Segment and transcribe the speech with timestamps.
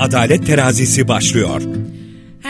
[0.00, 1.62] Adalet Terazisi başlıyor.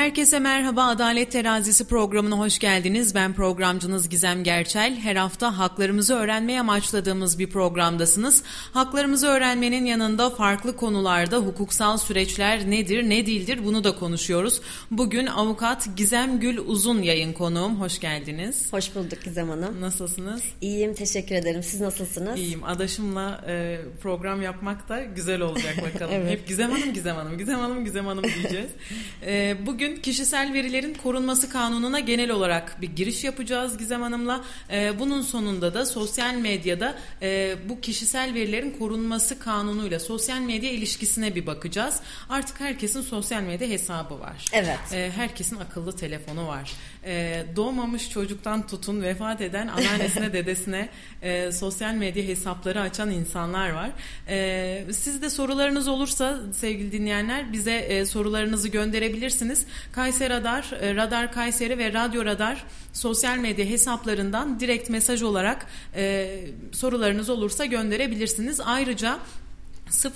[0.01, 3.15] Herkese merhaba Adalet Terazisi programına hoş geldiniz.
[3.15, 4.97] Ben programcınız Gizem Gerçel.
[4.97, 8.43] Her hafta haklarımızı öğrenmeye amaçladığımız bir programdasınız.
[8.73, 14.61] Haklarımızı öğrenmenin yanında farklı konularda hukuksal süreçler nedir, ne değildir bunu da konuşuyoruz.
[14.91, 17.81] Bugün avukat Gizem Gül Uzun yayın konuğum.
[17.81, 18.73] Hoş geldiniz.
[18.73, 19.81] Hoş bulduk Gizem Hanım.
[19.81, 20.43] Nasılsınız?
[20.61, 21.63] İyiyim, teşekkür ederim.
[21.63, 22.39] Siz nasılsınız?
[22.39, 22.65] İyiyim.
[22.65, 26.15] Adaşımla e, program yapmak da güzel olacak bakalım.
[26.15, 26.31] evet.
[26.31, 28.71] Hep Gizem Hanım, Gizem Hanım, Gizem Hanım, Gizem Hanım diyeceğiz.
[29.27, 34.45] E, bugün Bugün kişisel verilerin korunması kanununa genel olarak bir giriş yapacağız Gizem Hanım'la.
[34.71, 41.35] Ee, bunun sonunda da sosyal medyada e, bu kişisel verilerin korunması kanunuyla sosyal medya ilişkisine
[41.35, 42.01] bir bakacağız.
[42.29, 44.45] Artık herkesin sosyal medya hesabı var.
[44.53, 44.79] Evet.
[44.93, 46.73] Ee, herkesin akıllı telefonu var.
[47.05, 50.89] Ee, doğmamış çocuktan tutun vefat eden anneannesine dedesine
[51.23, 53.91] e, sosyal medya hesapları açan insanlar var.
[54.29, 59.67] Ee, sizde sorularınız olursa sevgili dinleyenler bize e, sorularınızı gönderebilirsiniz.
[59.93, 66.41] Kayseri Radar, e, Radar Kayseri ve Radyo Radar sosyal medya hesaplarından direkt mesaj olarak e,
[66.73, 68.61] sorularınız olursa gönderebilirsiniz.
[68.61, 69.19] Ayrıca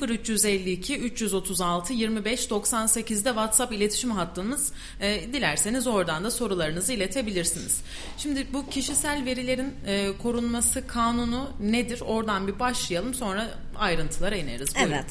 [0.08, 4.72] 0352 336 25 98'de WhatsApp iletişim hattımız.
[5.00, 7.80] E, dilerseniz oradan da sorularınızı iletebilirsiniz.
[8.18, 12.00] Şimdi bu kişisel verilerin e, korunması kanunu nedir?
[12.00, 14.76] Oradan bir başlayalım sonra ayrıntılara ineriz.
[14.76, 14.92] Buyurun.
[14.92, 15.06] Evet.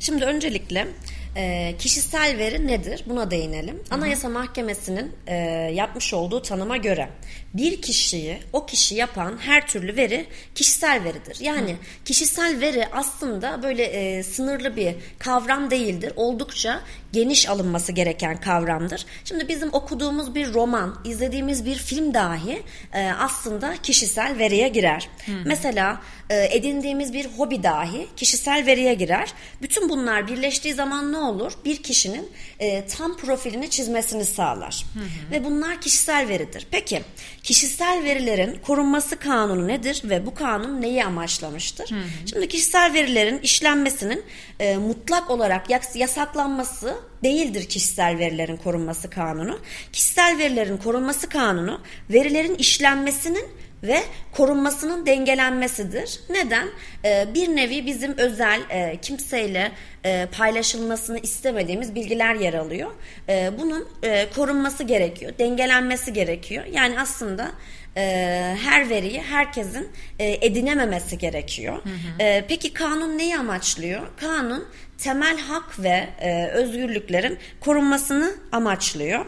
[0.00, 0.88] Şimdi öncelikle
[1.36, 3.04] e, kişisel veri nedir?
[3.06, 3.82] Buna değinelim.
[3.90, 5.34] Anayasa Mahkemesi'nin e,
[5.74, 7.08] yapmış olduğu tanıma göre
[7.56, 11.36] bir kişiyi, o kişi yapan her türlü veri kişisel veridir.
[11.40, 11.76] Yani Hı.
[12.04, 16.12] kişisel veri aslında böyle e, sınırlı bir kavram değildir.
[16.16, 16.80] Oldukça
[17.12, 19.06] geniş alınması gereken kavramdır.
[19.24, 22.62] Şimdi bizim okuduğumuz bir roman, izlediğimiz bir film dahi
[22.92, 25.08] e, aslında kişisel veriye girer.
[25.26, 25.32] Hı.
[25.44, 29.32] Mesela e, edindiğimiz bir hobi dahi kişisel veriye girer.
[29.62, 31.52] Bütün bunlar birleştiği zaman ne olur?
[31.64, 34.84] Bir kişinin e, tam profilini çizmesini sağlar.
[34.94, 35.30] Hı hı.
[35.30, 36.66] Ve bunlar kişisel veridir.
[36.70, 37.02] Peki
[37.46, 41.90] kişisel verilerin korunması kanunu nedir ve bu kanun neyi amaçlamıştır?
[41.90, 42.28] Hı hı.
[42.30, 44.24] Şimdi kişisel verilerin işlenmesinin
[44.60, 49.58] e, mutlak olarak yasaklanması değildir kişisel verilerin korunması kanunu.
[49.92, 53.48] Kişisel verilerin korunması kanunu verilerin işlenmesinin
[53.86, 54.02] ve
[54.32, 56.20] korunmasının dengelenmesidir.
[56.30, 56.68] Neden?
[57.04, 59.72] Ee, bir nevi bizim özel e, kimseyle
[60.04, 62.90] e, paylaşılmasını istemediğimiz bilgiler yer alıyor.
[63.28, 66.64] E, bunun e, korunması gerekiyor, dengelenmesi gerekiyor.
[66.72, 67.50] Yani aslında
[67.96, 71.74] e, her veriyi herkesin e, edinememesi gerekiyor.
[71.74, 72.22] Hı hı.
[72.22, 74.06] E, peki kanun neyi amaçlıyor?
[74.16, 74.68] Kanun
[74.98, 79.26] temel hak ve e, özgürlüklerin korunmasını amaçlıyor.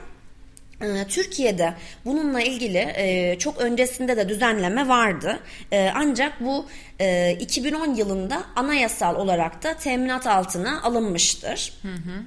[0.83, 1.75] Ee, Türkiye'de
[2.05, 5.41] bununla ilgili e, çok öncesinde de düzenleme vardı.
[5.73, 6.67] E, ancak bu
[7.41, 11.73] 2010 e, yılında anayasal olarak da teminat altına alınmıştır.
[11.83, 12.23] Hı hı.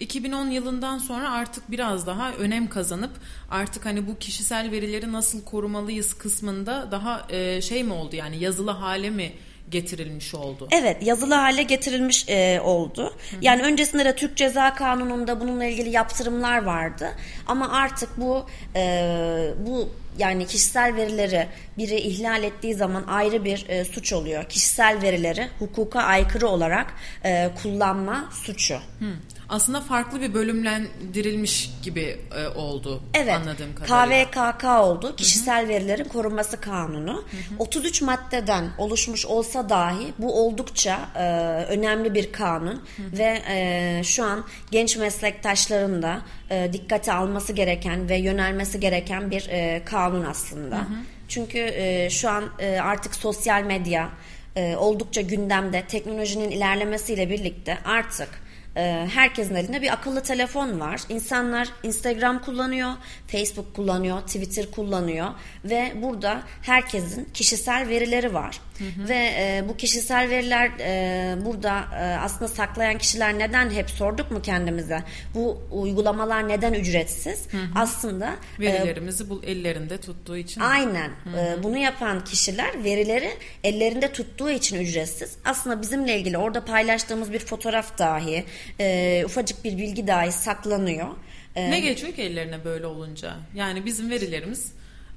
[0.00, 3.10] 2010 yılından sonra artık biraz daha önem kazanıp
[3.50, 7.28] artık hani bu kişisel verileri nasıl korumalıyız kısmında daha
[7.60, 9.32] şey mi oldu yani yazılı hale mi
[9.70, 10.68] getirilmiş oldu.
[10.70, 13.02] Evet yazılı hale getirilmiş e, oldu.
[13.02, 13.40] Hı hı.
[13.40, 17.10] Yani öncesinde de Türk Ceza Kanunu'nda bununla ilgili yaptırımlar vardı.
[17.46, 19.88] Ama artık bu e, bu
[20.18, 21.48] yani kişisel verileri
[21.78, 24.44] biri ihlal ettiği zaman ayrı bir e, suç oluyor.
[24.44, 26.94] Kişisel verileri hukuka aykırı olarak
[27.24, 28.74] e, kullanma suçu.
[28.74, 29.06] Hı
[29.48, 34.30] aslında farklı bir bölümlendirilmiş gibi e, oldu evet, anladığım kadarıyla.
[34.30, 35.16] KVKK oldu.
[35.16, 35.68] Kişisel Hı-hı.
[35.68, 37.12] Verilerin Korunması Kanunu.
[37.12, 37.58] Hı-hı.
[37.58, 41.22] 33 maddeden oluşmuş olsa dahi bu oldukça e,
[41.64, 43.18] önemli bir kanun Hı-hı.
[43.18, 49.48] ve e, şu an genç meslektaşların da e, dikkate alması gereken ve yönelmesi gereken bir
[49.48, 50.76] e, kanun aslında.
[50.76, 50.96] Hı-hı.
[51.28, 54.10] Çünkü e, şu an e, artık sosyal medya
[54.56, 58.44] e, oldukça gündemde teknolojinin ilerlemesiyle birlikte artık
[58.76, 61.00] ee, herkesin elinde bir akıllı telefon var.
[61.08, 62.92] İnsanlar Instagram kullanıyor,
[63.26, 65.26] Facebook kullanıyor, Twitter kullanıyor
[65.64, 68.60] ve burada herkesin kişisel verileri var.
[68.78, 69.08] Hı hı.
[69.08, 74.42] Ve e, bu kişisel veriler e, burada e, aslında saklayan kişiler neden hep sorduk mu
[74.42, 75.02] kendimize?
[75.34, 77.52] Bu uygulamalar neden ücretsiz?
[77.52, 77.66] Hı hı.
[77.74, 80.60] Aslında e, verilerimizi e, bu ellerinde tuttuğu için.
[80.60, 81.10] Aynen.
[81.24, 81.36] Hı hı.
[81.38, 83.30] E, bunu yapan kişiler verileri
[83.64, 85.36] ellerinde tuttuğu için ücretsiz.
[85.44, 88.44] Aslında bizimle ilgili orada paylaştığımız bir fotoğraf dahi,
[88.80, 91.08] e, ufacık bir bilgi dahi saklanıyor.
[91.56, 93.36] E, ne geçiyor ki ellerine böyle olunca?
[93.54, 94.72] Yani bizim verilerimiz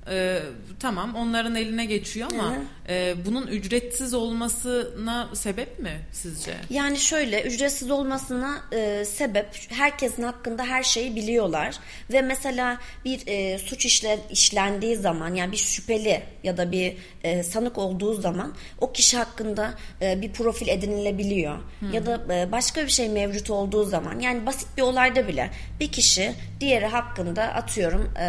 [0.09, 0.39] e,
[0.79, 2.55] tamam onların eline geçiyor ama
[2.89, 6.53] e, bunun ücretsiz olmasına sebep mi sizce?
[6.69, 11.75] Yani şöyle ücretsiz olmasına e, sebep herkesin hakkında her şeyi biliyorlar
[12.11, 17.43] ve mesela bir e, suç işle, işlendiği zaman yani bir şüpheli ya da bir e,
[17.43, 21.57] sanık olduğu zaman o kişi hakkında e, bir profil edinilebiliyor.
[21.93, 25.91] Ya da e, başka bir şey mevcut olduğu zaman yani basit bir olayda bile bir
[25.91, 28.27] kişi diğeri hakkında atıyorum e,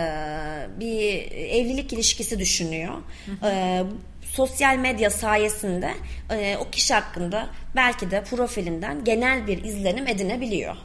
[0.80, 1.32] bir
[1.68, 2.94] evlilik ilişkisi düşünüyor.
[3.44, 3.82] E,
[4.22, 5.94] sosyal medya sayesinde
[6.30, 10.76] e, o kişi hakkında belki de profilinden genel bir izlenim edinebiliyor.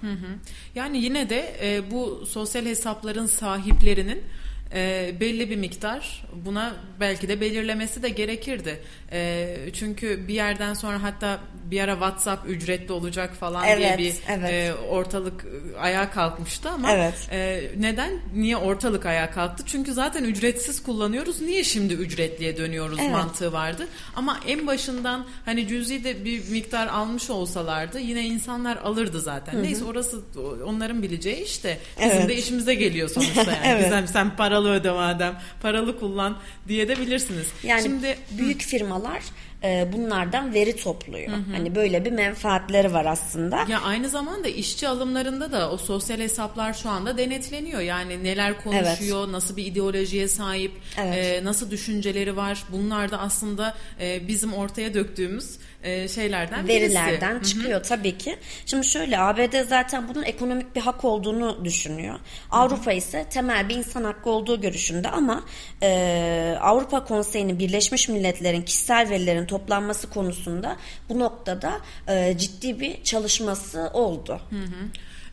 [0.75, 4.23] Yani yine de e, bu sosyal hesapların sahiplerinin
[4.73, 8.79] e, belli bir miktar buna belki de belirlemesi de gerekirdi.
[9.11, 11.39] E, çünkü bir yerden sonra hatta
[11.71, 14.49] bir ara WhatsApp ücretli olacak falan diye Evet, bir evet.
[14.51, 17.13] e, ortalık e, ayağa kalkmıştı ama Evet.
[17.31, 18.11] e, neden?
[18.35, 19.63] Niye ortalık ayağa kalktı?
[19.67, 21.41] Çünkü zaten ücretsiz kullanıyoruz.
[21.41, 23.11] Niye şimdi ücretliye dönüyoruz Evet.
[23.11, 23.87] mantığı vardı.
[24.15, 29.63] Ama en başından hani cüzi de bir miktar almış olsalardı yine insanlar alırdı zaten.
[29.63, 30.21] Neyse orası
[30.65, 31.77] onların bileceği işte.
[31.99, 32.29] Bizim Evet.
[32.29, 33.57] de işimize geliyor sonuçta yani.
[33.65, 33.83] Evet.
[33.83, 35.35] Güzel sen paralı öde madem.
[35.61, 36.37] Paralı kullan
[36.67, 37.47] diye de bilirsiniz.
[37.63, 39.23] Yani Şimdi büyük firmalar
[39.63, 41.29] e, bunlardan veri topluyor.
[41.51, 43.65] Hani böyle bir menfaatleri var aslında.
[43.69, 47.81] Ya aynı zamanda işçi alımlarında da o sosyal hesaplar şu anda denetleniyor.
[47.81, 51.41] Yani neler konuşuyor, nasıl bir ideolojiye sahip, Evet.
[51.41, 52.63] e, nasıl düşünceleri var.
[52.69, 56.81] Bunlar da aslında e, bizim ortaya döktüğümüz e, şeylerden birisi.
[56.81, 58.37] verilerden çıkıyor tabii ki.
[58.65, 62.19] Şimdi şöyle ABD zaten bunun ekonomik bir hak olduğunu düşünüyor.
[62.51, 65.43] Avrupa ise temel bir insan hakkı olduğu görüşünde ama
[65.83, 70.77] e, Avrupa Konseyi'nin Birleşmiş Milletler'in kişisel verilerin toplanması konusunda
[71.09, 74.41] bu noktada e, ciddi bir çalışması oldu.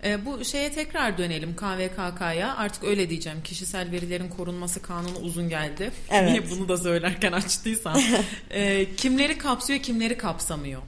[0.05, 2.57] E, bu şeye tekrar dönelim KVKK'ya.
[2.57, 3.39] Artık öyle diyeceğim.
[3.45, 5.91] Kişisel verilerin korunması kanunu uzun geldi.
[6.11, 6.31] Evet.
[6.31, 8.01] Niye bunu da söylerken açtıysam.
[8.51, 10.83] E, kimleri kapsıyor, kimleri kapsamıyor?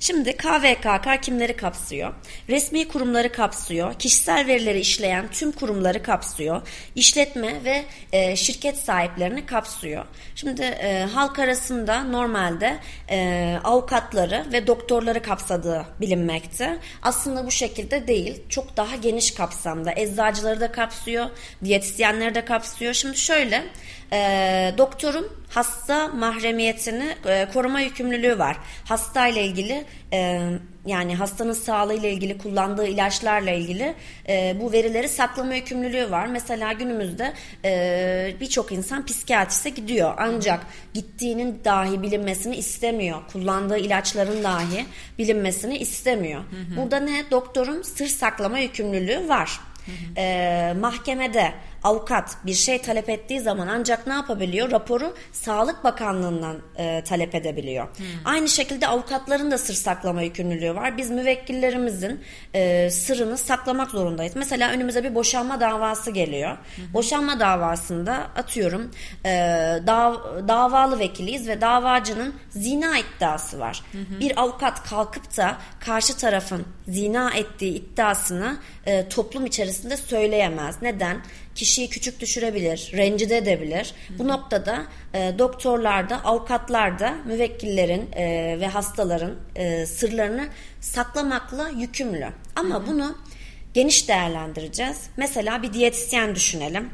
[0.00, 2.14] Şimdi KVKK kimleri kapsıyor?
[2.48, 6.62] Resmi kurumları kapsıyor, kişisel verileri işleyen tüm kurumları kapsıyor,
[6.94, 10.04] işletme ve e, şirket sahiplerini kapsıyor.
[10.34, 12.78] Şimdi e, halk arasında normalde
[13.10, 16.78] e, avukatları ve doktorları kapsadığı bilinmekte.
[17.02, 19.92] Aslında bu şekilde değil, çok daha geniş kapsamda.
[19.96, 21.26] Eczacıları da kapsıyor,
[21.64, 22.94] diyetisyenleri de kapsıyor.
[22.94, 23.64] Şimdi şöyle,
[24.12, 28.56] e, doktorun hasta mahremiyetini e, koruma yükümlülüğü var.
[28.84, 30.50] Hasta ile ilgili e,
[30.86, 33.94] yani hastanın sağlığı ile ilgili kullandığı ilaçlarla ilgili
[34.28, 36.26] e, bu verileri saklama yükümlülüğü var.
[36.26, 37.32] Mesela günümüzde
[37.64, 43.18] e, birçok insan psikiyatrise gidiyor ancak gittiğinin dahi bilinmesini istemiyor.
[43.32, 44.86] Kullandığı ilaçların dahi
[45.18, 46.40] bilinmesini istemiyor.
[46.76, 47.24] Burada ne?
[47.30, 49.60] Doktorun sır saklama yükümlülüğü var.
[50.16, 51.52] E, mahkemede
[51.86, 54.70] avukat bir şey talep ettiği zaman ancak ne yapabiliyor?
[54.70, 57.88] Raporu Sağlık Bakanlığı'ndan e, talep edebiliyor.
[58.24, 60.96] Aynı şekilde avukatların da sır saklama yükümlülüğü var.
[60.96, 62.20] Biz müvekkillerimizin
[62.54, 64.36] e, sırrını saklamak zorundayız.
[64.36, 66.56] Mesela önümüze bir boşanma davası geliyor.
[66.92, 68.90] Boşanma davasında atıyorum
[69.24, 69.28] e,
[69.86, 73.82] dav- davalı vekiliyiz ve davacının zina iddiası var.
[74.20, 78.56] Bir avukat kalkıp da karşı tarafın zina ettiği iddiasını
[78.86, 80.82] e, toplum içerisinde söyleyemez.
[80.82, 81.16] Neden?
[81.56, 83.94] Kişiyi küçük düşürebilir, rencide edebilir.
[84.18, 90.48] Bu noktada e, doktorlar da, avukatlar da müvekkillerin e, ve hastaların e, sırlarını
[90.80, 92.28] saklamakla yükümlü.
[92.56, 93.18] Ama bunu
[93.74, 94.96] geniş değerlendireceğiz.
[95.16, 96.90] Mesela bir diyetisyen düşünelim.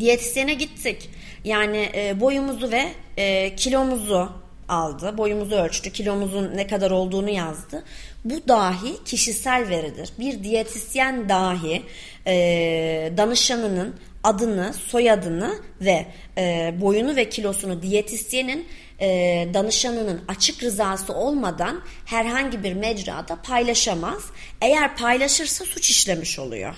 [0.00, 1.10] Diyetisyene gittik.
[1.44, 4.32] Yani e, boyumuzu ve e, kilomuzu
[4.68, 5.18] aldı.
[5.18, 5.92] Boyumuzu ölçtü.
[5.92, 7.84] Kilomuzun ne kadar olduğunu yazdı.
[8.30, 10.12] Bu dahi kişisel veridir.
[10.18, 11.82] Bir diyetisyen dahi
[12.26, 16.06] e, danışanının adını, soyadını ve
[16.38, 18.68] e, boyunu ve kilosunu diyetisyenin
[19.00, 19.08] e,
[19.54, 24.22] danışanının açık rızası olmadan herhangi bir mecrada paylaşamaz.
[24.60, 26.74] Eğer paylaşırsa suç işlemiş oluyor.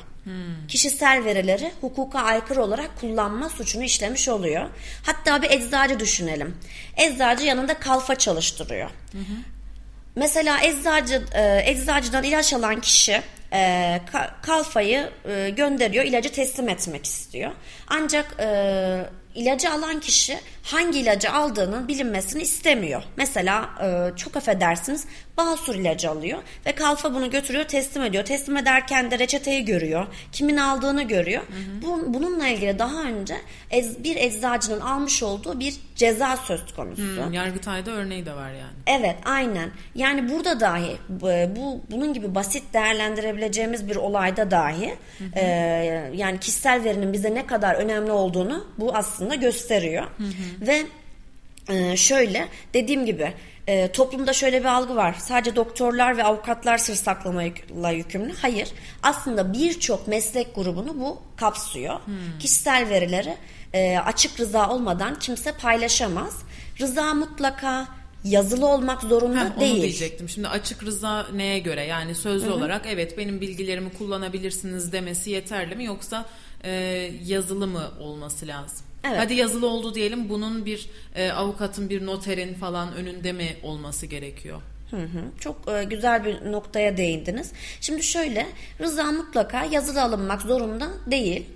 [0.68, 4.70] Kişisel verileri hukuka aykırı olarak kullanma suçunu işlemiş oluyor.
[5.02, 6.56] Hatta bir eczacı düşünelim.
[6.96, 8.90] Eczacı yanında kalfa çalıştırıyor.
[10.18, 13.22] Mesela eczacı e, eczacıdan ilaç alan kişi
[13.52, 13.58] e,
[14.12, 17.50] ka- kalfayı e, gönderiyor, ilacı teslim etmek istiyor.
[17.88, 18.36] Ancak
[19.34, 20.38] ilacı alan kişi
[20.70, 23.02] hangi ilacı aldığının bilinmesini istemiyor.
[23.16, 25.06] Mesela e, çok affedersiniz
[25.36, 28.24] Basur ilacı alıyor ve kalfa bunu götürüyor teslim ediyor.
[28.24, 30.06] Teslim ederken de reçeteyi görüyor.
[30.32, 31.42] Kimin aldığını görüyor.
[31.42, 31.82] Hı hı.
[31.82, 33.36] Bu, bununla ilgili daha önce
[33.70, 37.02] ez, bir eczacının almış olduğu bir ceza söz konusu.
[37.02, 38.72] Hmm, Yargıtay'da örneği de var yani.
[38.86, 39.70] Evet aynen.
[39.94, 40.96] Yani burada dahi
[41.56, 45.38] bu bunun gibi basit değerlendirebileceğimiz bir olayda dahi hı hı.
[45.38, 45.44] E,
[46.14, 50.04] yani kişisel verinin bize ne kadar önemli olduğunu bu aslında gösteriyor.
[50.18, 50.57] Hı hı.
[50.60, 50.86] Ve
[51.68, 53.32] e, şöyle dediğim gibi
[53.66, 55.16] e, toplumda şöyle bir algı var.
[55.18, 58.34] Sadece doktorlar ve avukatlar sır saklamayla yükümlü.
[58.42, 58.68] Hayır.
[59.02, 61.94] Aslında birçok meslek grubunu bu kapsıyor.
[62.04, 62.38] Hmm.
[62.38, 63.36] Kişisel verileri
[63.72, 66.42] e, açık rıza olmadan kimse paylaşamaz.
[66.80, 67.88] Rıza mutlaka
[68.24, 69.74] yazılı olmak zorunda Heh, değil.
[69.74, 70.28] Onu diyecektim.
[70.28, 71.84] Şimdi açık rıza neye göre?
[71.84, 72.54] Yani sözlü Hı-hı.
[72.54, 76.26] olarak evet benim bilgilerimi kullanabilirsiniz demesi yeterli mi yoksa
[76.64, 76.70] e,
[77.24, 78.87] yazılı mı olması lazım?
[79.04, 79.18] Evet.
[79.18, 84.60] Hadi yazılı oldu diyelim bunun bir e, avukatın bir noterin falan önünde mi olması gerekiyor?
[84.90, 85.40] Hı hı.
[85.40, 87.52] Çok e, güzel bir noktaya değindiniz.
[87.80, 88.46] Şimdi şöyle
[88.80, 91.46] rıza mutlaka yazılı alınmak zorunda değil.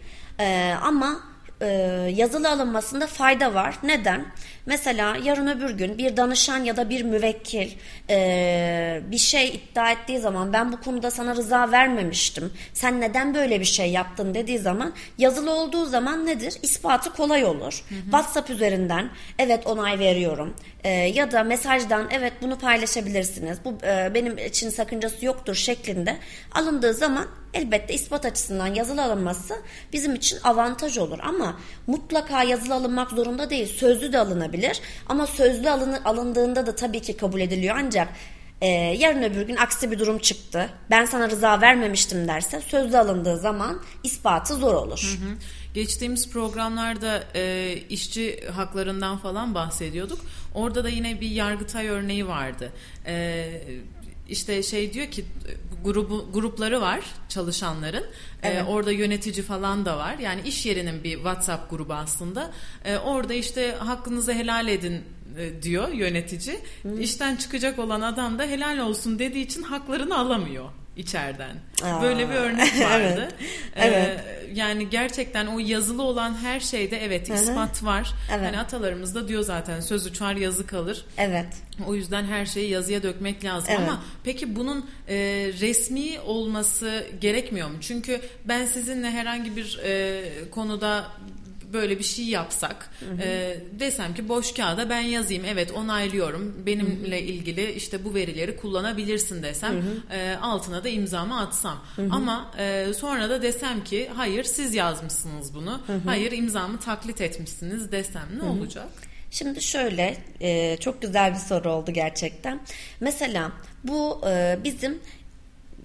[0.41, 1.32] E, ama
[1.63, 1.67] e,
[2.15, 3.79] yazılı alınmasında fayda var.
[3.83, 4.27] Neden?
[4.67, 7.71] Mesela yarın öbür gün bir danışan ya da bir müvekkil
[8.11, 12.53] e, bir şey iddia ettiği zaman ben bu konuda sana rıza vermemiştim.
[12.73, 16.55] Sen neden böyle bir şey yaptın dediği zaman yazılı olduğu zaman nedir?
[16.63, 17.85] İspatı kolay olur.
[17.89, 18.03] Hı hı.
[18.03, 23.59] WhatsApp üzerinden evet onay veriyorum e, ya da mesajdan evet bunu paylaşabilirsiniz.
[23.65, 26.17] Bu e, benim için sakıncası yoktur şeklinde
[26.53, 29.55] alındığı zaman elbette ispat açısından yazılı alınması
[29.93, 33.67] bizim için avantaj olur ama mutlaka yazılı alınmak zorunda değil.
[33.67, 38.09] Sözlü de alınabilir ama sözlü alını, alındığında da tabii ki kabul ediliyor ancak
[38.63, 38.67] e,
[38.99, 40.71] yarın öbür gün aksi bir durum çıktı.
[40.91, 45.19] Ben sana rıza vermemiştim derse sözlü alındığı zaman ispatı zor olur.
[45.21, 45.37] Hı hı.
[45.75, 50.21] Geçtiğimiz programlarda e, işçi haklarından falan bahsediyorduk.
[50.55, 52.73] Orada da yine bir Yargıtay örneği vardı.
[53.07, 53.47] E,
[54.29, 55.25] işte şey diyor ki
[55.85, 58.05] grubu grupları var çalışanların.
[58.43, 58.59] Ee, evet.
[58.59, 60.19] Ee, orada yönetici falan da var.
[60.19, 62.51] Yani iş yerinin bir WhatsApp grubu aslında.
[62.85, 65.03] Ee, orada işte hakkınızı helal edin
[65.39, 66.61] e, diyor yönetici.
[66.83, 67.01] Hı.
[67.01, 70.65] İşten çıkacak olan adam da helal olsun dediği için haklarını alamıyor
[70.97, 71.57] içeriden.
[71.83, 73.29] Aa, Böyle bir örnek vardı.
[73.77, 74.21] evet.
[74.21, 78.13] Ee, yani gerçekten o yazılı olan her şeyde evet ispat var.
[78.33, 78.47] Evet.
[78.47, 81.05] Hani atalarımız da diyor zaten söz uçar yazı kalır.
[81.19, 81.47] Evet.
[81.87, 83.89] O yüzden her şeyi yazıya dökmek lazım evet.
[83.89, 85.15] ama peki bunun e,
[85.61, 87.77] resmi olması gerekmiyor mu?
[87.81, 91.07] Çünkü ben sizinle herhangi bir e, konuda
[91.73, 93.23] böyle bir şey yapsak hı hı.
[93.23, 97.25] E, desem ki boş kağıda ben yazayım evet onaylıyorum benimle hı hı.
[97.25, 100.17] ilgili işte bu verileri kullanabilirsin desem hı hı.
[100.17, 102.09] E, altına da imzamı atsam hı hı.
[102.11, 106.01] ama e, sonra da desem ki hayır siz yazmışsınız bunu hı hı.
[106.05, 108.51] hayır imzamı taklit etmişsiniz desem ne hı hı.
[108.51, 108.89] olacak?
[109.31, 112.61] Şimdi şöyle e, çok güzel bir soru oldu gerçekten.
[113.01, 113.53] Mesela
[113.85, 114.99] bu e, bizim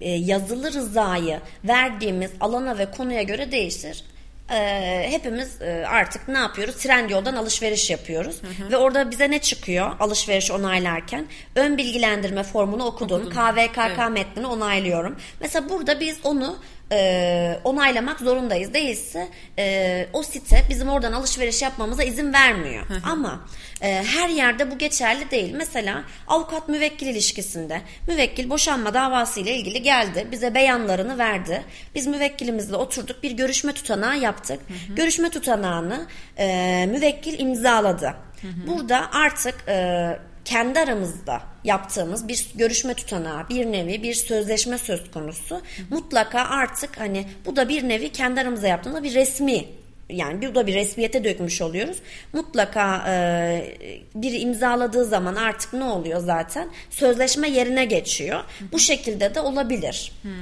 [0.00, 4.04] e, yazılı rızayı verdiğimiz alana ve konuya göre değişir
[4.50, 6.76] e, hepimiz e, artık ne yapıyoruz?
[6.76, 8.42] Trendyol'dan alışveriş yapıyoruz.
[8.42, 8.70] Hı hı.
[8.70, 11.26] Ve orada bize ne çıkıyor alışveriş onaylarken?
[11.56, 13.20] Ön bilgilendirme formunu okudun.
[13.20, 13.32] Okudum.
[13.32, 14.10] KVKK evet.
[14.10, 15.16] metnini onaylıyorum.
[15.40, 16.58] Mesela burada biz onu
[16.92, 18.74] e, onaylamak zorundayız.
[18.74, 19.28] Değilse
[19.58, 22.86] e, o site bizim oradan alışveriş yapmamıza izin vermiyor.
[23.04, 23.40] Ama
[23.82, 25.54] e, her yerde bu geçerli değil.
[25.56, 30.28] Mesela avukat müvekkil ilişkisinde müvekkil boşanma davası ile ilgili geldi.
[30.32, 31.62] Bize beyanlarını verdi.
[31.94, 34.60] Biz müvekkilimizle oturduk bir görüşme tutanağı yaptık.
[34.68, 34.96] Hı hı.
[34.96, 36.06] Görüşme tutanağını
[36.38, 38.14] e, müvekkil imzaladı.
[38.40, 38.66] Hı hı.
[38.66, 40.18] Burada artık e,
[40.48, 45.56] kendi aramızda yaptığımız bir görüşme tutanağı, bir nevi bir sözleşme söz konusu.
[45.56, 45.60] Hı.
[45.90, 49.64] Mutlaka artık hani bu da bir nevi kendi aramızda yaptığımız bir resmi
[50.10, 51.96] yani bir da bir resmiyete dökmüş oluyoruz.
[52.32, 53.76] Mutlaka e,
[54.14, 56.68] bir imzaladığı zaman artık ne oluyor zaten?
[56.90, 58.38] Sözleşme yerine geçiyor.
[58.40, 58.64] Hı.
[58.72, 60.12] Bu şekilde de olabilir.
[60.22, 60.32] Hmm.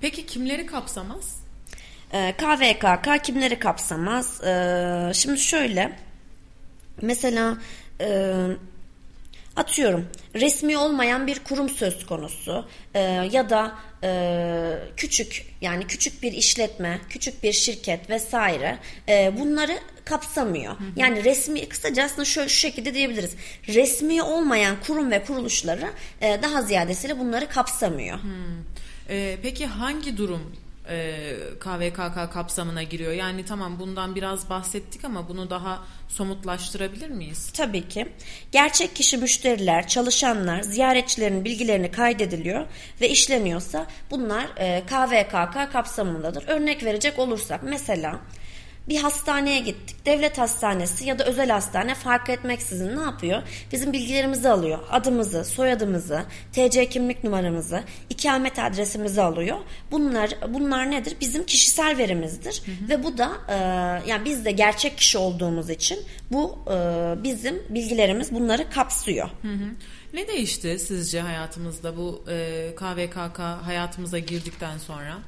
[0.00, 1.40] Peki kimleri kapsamaz?
[2.12, 4.44] E, KVKK kimleri kapsamaz?
[4.44, 5.92] E, şimdi şöyle
[7.02, 7.58] mesela
[8.00, 8.34] e,
[9.58, 13.00] atıyorum resmi olmayan bir kurum söz konusu e,
[13.32, 14.10] ya da e,
[14.96, 20.72] küçük yani küçük bir işletme, küçük bir şirket vesaire e, bunları kapsamıyor.
[20.72, 20.88] Hı hı.
[20.96, 23.36] Yani resmi kısaca aslında şöyle şu şekilde diyebiliriz.
[23.68, 28.18] Resmi olmayan kurum ve kuruluşları e, daha ziyadesiyle bunları kapsamıyor.
[28.18, 28.28] Hı.
[29.08, 30.52] E, peki hangi durum
[30.88, 33.12] e, KVKK kapsamına giriyor.
[33.12, 37.50] Yani tamam bundan biraz bahsettik ama bunu daha somutlaştırabilir miyiz?
[37.52, 38.08] Tabii ki.
[38.52, 42.66] Gerçek kişi müşteriler, çalışanlar, ziyaretçilerin bilgilerini kaydediliyor
[43.00, 46.44] ve işleniyorsa bunlar e, KVKK kapsamındadır.
[46.48, 48.20] Örnek verecek olursak mesela
[48.88, 50.06] bir hastaneye gittik.
[50.06, 53.42] Devlet hastanesi ya da özel hastane fark etmeksizin ne yapıyor?
[53.72, 54.78] Bizim bilgilerimizi alıyor.
[54.90, 59.58] Adımızı, soyadımızı, TC kimlik numaramızı, ikamet adresimizi alıyor.
[59.90, 61.16] Bunlar bunlar nedir?
[61.20, 62.62] Bizim kişisel verimizdir.
[62.64, 62.88] Hı hı.
[62.88, 63.54] Ve bu da e,
[64.10, 65.98] yani biz de gerçek kişi olduğumuz için
[66.32, 66.74] bu e,
[67.24, 69.28] bizim bilgilerimiz bunları kapsıyor.
[69.42, 69.68] Hı hı.
[70.12, 75.18] Ne değişti sizce hayatımızda bu e, KVKK hayatımıza girdikten sonra?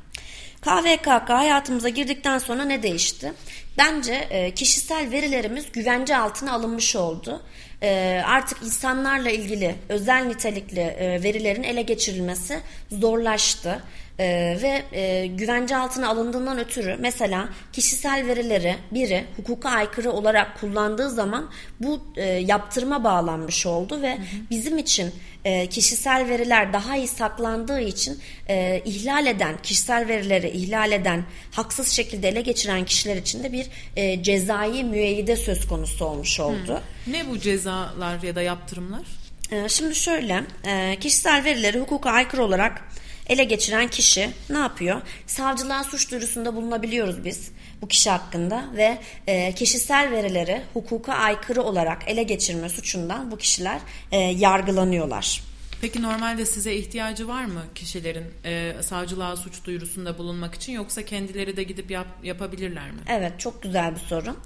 [0.63, 3.33] KVKK hayatımıza girdikten sonra ne değişti?
[3.79, 7.43] Bence e, kişisel verilerimiz güvence altına alınmış oldu.
[7.83, 13.83] E, artık insanlarla ilgili özel nitelikli e, verilerin ele geçirilmesi zorlaştı.
[14.21, 21.11] Ee, ve e, güvence altına alındığından ötürü mesela kişisel verileri biri hukuka aykırı olarak kullandığı
[21.11, 21.51] zaman
[21.81, 24.25] bu e, yaptırıma bağlanmış oldu ve hı hı.
[24.51, 25.13] bizim için
[25.45, 31.89] e, kişisel veriler daha iyi saklandığı için e, ihlal eden kişisel verileri ihlal eden haksız
[31.89, 36.81] şekilde ele geçiren kişiler için de bir e, cezai müeyyide söz konusu olmuş oldu.
[37.05, 37.13] Hı.
[37.13, 39.03] Ne bu cezalar ya da yaptırımlar?
[39.51, 42.90] E, şimdi şöyle e, kişisel verileri hukuka aykırı olarak
[43.31, 45.03] ele geçiren kişi ne yapıyor?
[45.27, 47.51] Savcılığa suç duyurusunda bulunabiliyoruz biz
[47.83, 53.81] bu kişi hakkında ve e, kişisel verileri hukuka aykırı olarak ele geçirme suçundan bu kişiler
[54.13, 55.43] e, yargılanıyorlar.
[55.81, 61.57] Peki normalde size ihtiyacı var mı kişilerin e, savcılığa suç duyurusunda bulunmak için yoksa kendileri
[61.57, 63.01] de gidip yap, yapabilirler mi?
[63.09, 64.37] Evet çok güzel bir soru.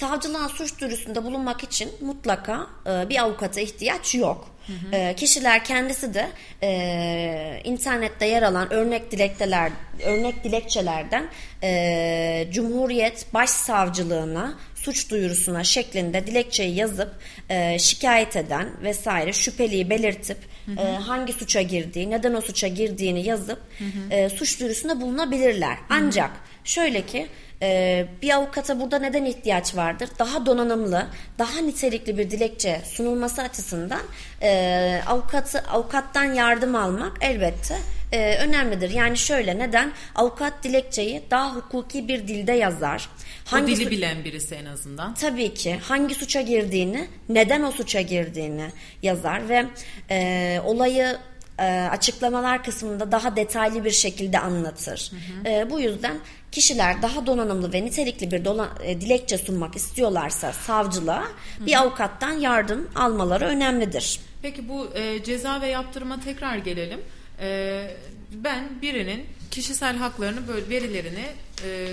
[0.00, 4.50] Savcılığa suç duyurusunda bulunmak için mutlaka e, bir avukata ihtiyaç yok.
[4.66, 4.96] Hı hı.
[4.96, 6.28] E, kişiler kendisi de
[6.62, 9.72] e, internette yer alan örnek dilekçeler,
[10.04, 11.28] örnek dilekçelerden
[11.62, 17.14] e, Cumhuriyet Başsavcılığına suç duyurusuna şeklinde dilekçeyi yazıp
[17.48, 20.80] e, şikayet eden vesaire şüpheliyi belirtip hı hı.
[20.80, 24.14] E, hangi suça girdiği, neden o suça girdiğini yazıp hı hı.
[24.14, 25.76] E, suç duyurusunda bulunabilirler.
[25.76, 25.94] Hı
[26.28, 26.40] hı.
[26.66, 27.26] Şöyle ki
[27.62, 30.08] ee, bir avukata burada neden ihtiyaç vardır?
[30.18, 31.06] Daha donanımlı,
[31.38, 34.02] daha nitelikli bir dilekçe sunulması açısından
[34.42, 37.78] e, avukatı avukattan yardım almak elbette
[38.12, 38.90] e, önemlidir.
[38.90, 39.92] Yani şöyle neden?
[40.14, 43.08] Avukat dilekçeyi daha hukuki bir dilde yazar.
[43.44, 45.14] Hangi o dili bilen birisi en azından.
[45.14, 45.78] Tabii ki.
[45.82, 48.66] Hangi suça girdiğini, neden o suça girdiğini
[49.02, 49.66] yazar ve
[50.10, 55.10] e, olayı e, açıklamalar kısmında daha detaylı bir şekilde anlatır.
[55.10, 55.52] Hı hı.
[55.54, 56.18] E, bu yüzden
[56.52, 61.66] kişiler daha donanımlı ve nitelikli bir dola, e, dilekçe sunmak istiyorlarsa savcılığa hı hı.
[61.66, 64.20] bir avukattan yardım almaları önemlidir.
[64.42, 67.00] Peki bu e, ceza ve yaptırıma tekrar gelelim.
[67.40, 67.90] E,
[68.32, 71.26] ben birinin kişisel haklarını böyle verilerini
[71.64, 71.88] e,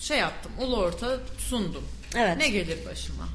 [0.00, 1.84] şey yaptım, ulu orta sundum.
[2.16, 2.36] Evet.
[2.36, 3.28] Ne gelir başıma?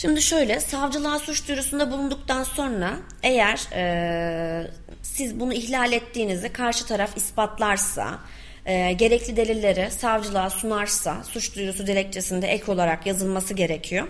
[0.00, 4.70] Şimdi şöyle savcılığa suç duyurusunda bulunduktan sonra eğer e,
[5.02, 8.18] siz bunu ihlal ettiğinizi karşı taraf ispatlarsa
[8.66, 14.08] e, gerekli delilleri savcılığa sunarsa suç duyurusu dilekçesinde ek olarak yazılması gerekiyor.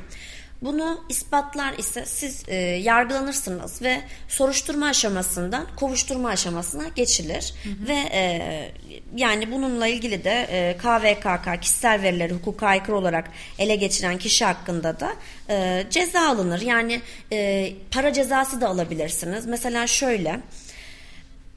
[0.62, 7.88] Bunu ispatlar ise siz e, yargılanırsınız ve soruşturma aşamasından kovuşturma aşamasına geçilir hı hı.
[7.88, 8.72] ve e,
[9.16, 15.00] yani bununla ilgili de e, KVKK kişisel verileri hukuka aykırı olarak ele geçiren kişi hakkında
[15.00, 15.12] da
[15.48, 16.60] e, ceza alınır.
[16.60, 17.00] Yani
[17.32, 19.46] e, para cezası da alabilirsiniz.
[19.46, 20.40] Mesela şöyle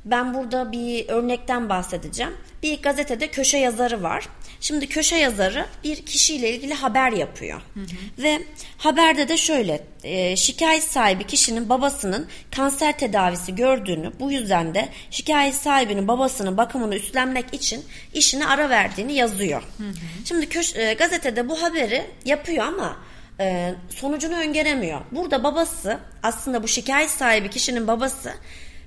[0.05, 2.33] ben burada bir örnekten bahsedeceğim.
[2.63, 4.27] Bir gazetede köşe yazarı var.
[4.63, 7.62] Şimdi köşe yazarı bir kişiyle ilgili haber yapıyor.
[7.73, 8.23] Hı hı.
[8.23, 8.41] Ve
[8.78, 15.56] haberde de şöyle e, şikayet sahibi kişinin babasının kanser tedavisi gördüğünü bu yüzden de şikayet
[15.56, 19.63] sahibinin babasının bakımını üstlenmek için işine ara verdiğini yazıyor.
[19.78, 19.93] Hı hı.
[20.26, 22.97] Şimdi köş, e, gazetede bu haberi yapıyor ama
[23.39, 25.02] e, sonucunu öngöremiyor.
[25.12, 28.34] Burada babası aslında bu şikayet sahibi kişinin babası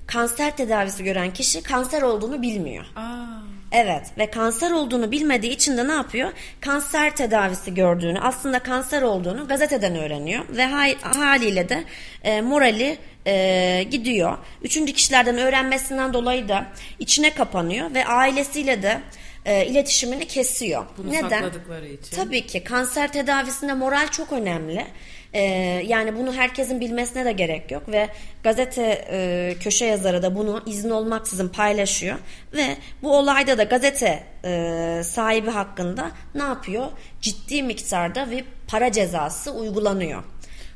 [0.07, 2.85] kanser tedavisi gören kişi kanser olduğunu bilmiyor.
[2.95, 3.56] Aa.
[3.71, 6.31] Evet ve kanser olduğunu bilmediği için de ne yapıyor?
[6.61, 10.65] Kanser tedavisi gördüğünü, aslında kanser olduğunu gazeteden öğreniyor ve
[11.01, 11.83] haliyle de
[12.23, 14.37] e, morali e, gidiyor.
[14.63, 16.65] Üçüncü kişilerden öğrenmesinden dolayı da
[16.99, 19.01] içine kapanıyor ve ailesiyle de
[19.45, 20.85] e, iletişimini kesiyor.
[20.97, 21.29] Bunu Neden?
[21.29, 22.15] sakladıkları için.
[22.15, 24.87] Tabii ki kanser tedavisinde moral çok önemli.
[25.33, 25.41] E,
[25.87, 28.09] yani bunu herkesin bilmesine de gerek yok ve
[28.43, 32.17] gazete e, köşe yazarı da bunu izin olmaksızın paylaşıyor
[32.53, 36.85] ve bu olayda da gazete e, sahibi hakkında ne yapıyor?
[37.21, 40.23] Ciddi miktarda bir para cezası uygulanıyor.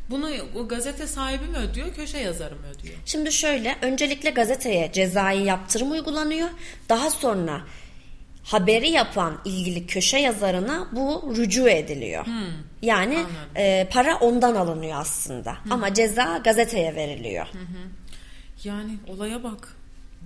[0.09, 2.95] Bunu o gazete sahibi mi ödüyor, köşe yazarı mı ödüyor?
[3.05, 6.49] Şimdi şöyle, öncelikle gazeteye cezai yaptırım uygulanıyor.
[6.89, 7.61] Daha sonra
[8.43, 12.25] haberi yapan ilgili köşe yazarına bu rücu ediliyor.
[12.25, 12.33] Hmm.
[12.81, 13.25] Yani
[13.55, 15.63] e, para ondan alınıyor aslında.
[15.63, 15.71] Hmm.
[15.71, 17.47] Ama ceza gazeteye veriliyor.
[17.51, 17.61] Hmm.
[18.63, 19.75] Yani olaya bak.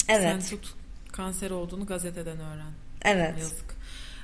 [0.09, 0.43] Evet.
[0.43, 0.73] Sen tut
[1.11, 2.71] kanser olduğunu gazeteden öğren.
[3.05, 3.33] Evet.
[3.39, 3.75] Yazık.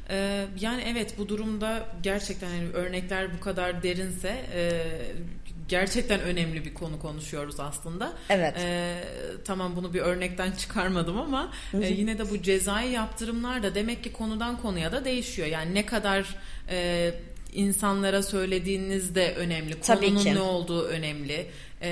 [0.09, 4.71] Ee, yani evet bu durumda gerçekten yani örnekler bu kadar derinse e,
[5.71, 8.13] gerçekten önemli bir konu konuşuyoruz aslında.
[8.29, 8.55] Evet.
[8.57, 9.03] Ee,
[9.45, 14.13] tamam bunu bir örnekten çıkarmadım ama e, yine de bu cezai yaptırımlar da demek ki
[14.13, 15.47] konudan konuya da değişiyor.
[15.47, 16.35] Yani ne kadar
[16.69, 17.11] e,
[17.53, 19.81] insanlara söylediğiniz de önemli.
[19.81, 20.35] Tabii Konunun ki.
[20.35, 21.47] ne olduğu önemli.
[21.81, 21.89] Ee,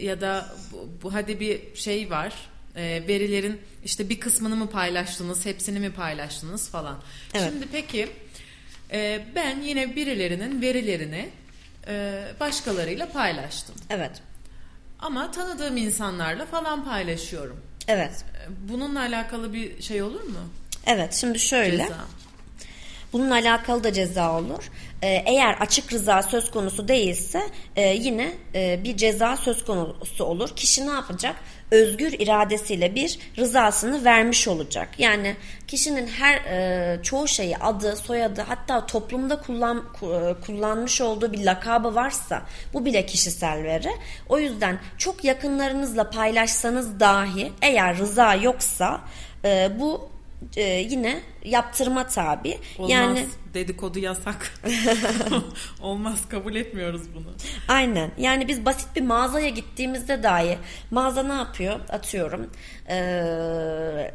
[0.00, 2.34] ya da bu, bu hadi bir şey var.
[2.76, 6.98] Ee, verilerin işte bir kısmını mı paylaştınız, hepsini mi paylaştınız falan.
[7.34, 7.50] Evet.
[7.52, 8.08] Şimdi peki
[8.92, 11.28] e, ben yine birilerinin verilerini
[11.90, 13.74] e, başkalarıyla paylaştım.
[13.90, 14.10] Evet.
[14.98, 17.60] Ama tanıdığım insanlarla falan paylaşıyorum.
[17.88, 18.10] Evet.
[18.34, 20.38] E, Bununla alakalı bir şey olur mu?
[20.86, 21.14] Evet.
[21.14, 21.76] Şimdi şöyle.
[21.82, 21.96] Ceza.
[23.12, 24.70] Bununla alakalı da ceza olur.
[25.02, 27.42] Ee, eğer açık rıza söz konusu değilse
[27.76, 30.48] e, yine e, bir ceza söz konusu olur.
[30.56, 31.36] Kişi ne yapacak?
[31.70, 34.88] Özgür iradesiyle bir rızasını vermiş olacak.
[34.98, 41.32] Yani kişinin her e, çoğu şeyi adı, soyadı hatta toplumda kullan, ku- e, kullanmış olduğu
[41.32, 43.90] bir lakabı varsa bu bile kişisel veri.
[44.28, 49.00] O yüzden çok yakınlarınızla paylaşsanız dahi eğer rıza yoksa
[49.44, 50.10] e, bu
[50.56, 52.58] e, yine yaptırma tabi.
[52.78, 52.90] Olmaz.
[52.90, 54.60] Yani Dedikodu yasak.
[55.80, 57.26] Olmaz kabul etmiyoruz bunu.
[57.68, 58.10] aynen.
[58.18, 60.58] Yani biz basit bir mağazaya gittiğimizde dahi
[60.90, 61.80] mağaza ne yapıyor?
[61.88, 62.50] Atıyorum.
[62.88, 64.10] e,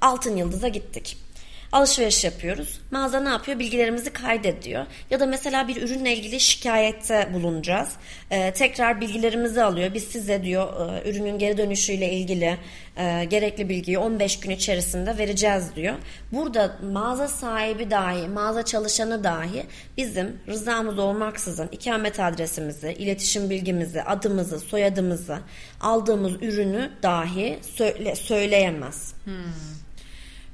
[0.00, 1.16] Altın Yıldız'a gittik.
[1.72, 2.80] Alışveriş yapıyoruz.
[2.90, 3.58] Mağaza ne yapıyor?
[3.58, 4.86] Bilgilerimizi kaydediyor.
[5.10, 7.88] Ya da mesela bir ürünle ilgili şikayette bulunacağız.
[8.30, 9.94] Ee, tekrar bilgilerimizi alıyor.
[9.94, 12.58] Biz size diyor e, ürünün geri dönüşüyle ilgili
[12.96, 15.94] e, gerekli bilgiyi 15 gün içerisinde vereceğiz diyor.
[16.32, 24.60] Burada mağaza sahibi dahi, mağaza çalışanı dahi bizim rızamız olmaksızın ikamet adresimizi, iletişim bilgimizi, adımızı,
[24.60, 25.38] soyadımızı,
[25.80, 29.14] aldığımız ürünü dahi söyle, söyleyemez.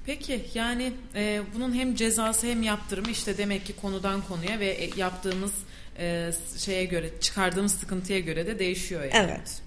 [0.07, 4.90] Peki yani e, bunun hem cezası hem yaptırımı işte demek ki konudan konuya ve e,
[4.97, 5.53] yaptığımız
[5.99, 9.12] e, şeye göre çıkardığımız sıkıntıya göre de değişiyor yani.
[9.14, 9.62] Evet.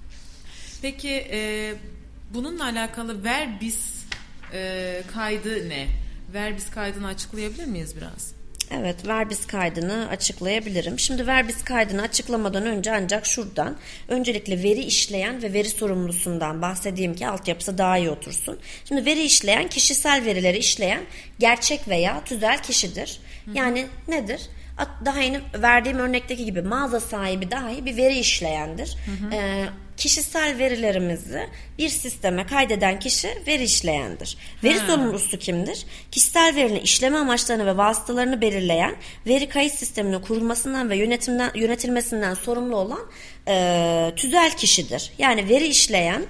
[0.81, 1.73] Peki e,
[2.33, 4.05] bununla alakalı verbis
[4.53, 5.87] e, kaydı ne?
[6.33, 8.36] Verbis kaydını açıklayabilir miyiz biraz?
[8.71, 10.99] Evet, verbis kaydını açıklayabilirim.
[10.99, 13.77] Şimdi verbis kaydını açıklamadan önce ancak şuradan
[14.07, 18.59] öncelikle veri işleyen ve veri sorumlusundan bahsedeyim ki altyapısı daha iyi otursun.
[18.87, 21.01] Şimdi veri işleyen kişisel verileri işleyen
[21.39, 23.19] gerçek veya tüzel kişidir.
[23.53, 24.41] Yani nedir?
[24.77, 28.97] At- Daha yeni verdiğim örnekteki gibi mağaza sahibi dahi bir veri işleyendir.
[29.33, 29.65] Ee,
[29.97, 34.37] kişisel verilerimizi bir sisteme kaydeden kişi veri işleyendir.
[34.63, 34.87] Veri Ha.
[34.87, 35.85] sorumlusu kimdir?
[36.11, 38.95] Kişisel verinin işleme amaçlarını ve vasıtalarını belirleyen,
[39.27, 42.99] veri kayıt sisteminin kurulmasından ve yönetimden yönetilmesinden sorumlu olan
[43.47, 45.11] e, tüzel kişidir.
[45.17, 46.25] Yani veri işleyen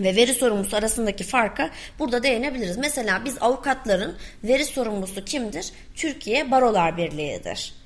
[0.00, 2.78] ve veri sorumlusu arasındaki farka burada değinebiliriz.
[2.78, 5.66] Mesela biz avukatların veri sorumlusu kimdir?
[5.94, 7.81] Türkiye Barolar Birliği'dir.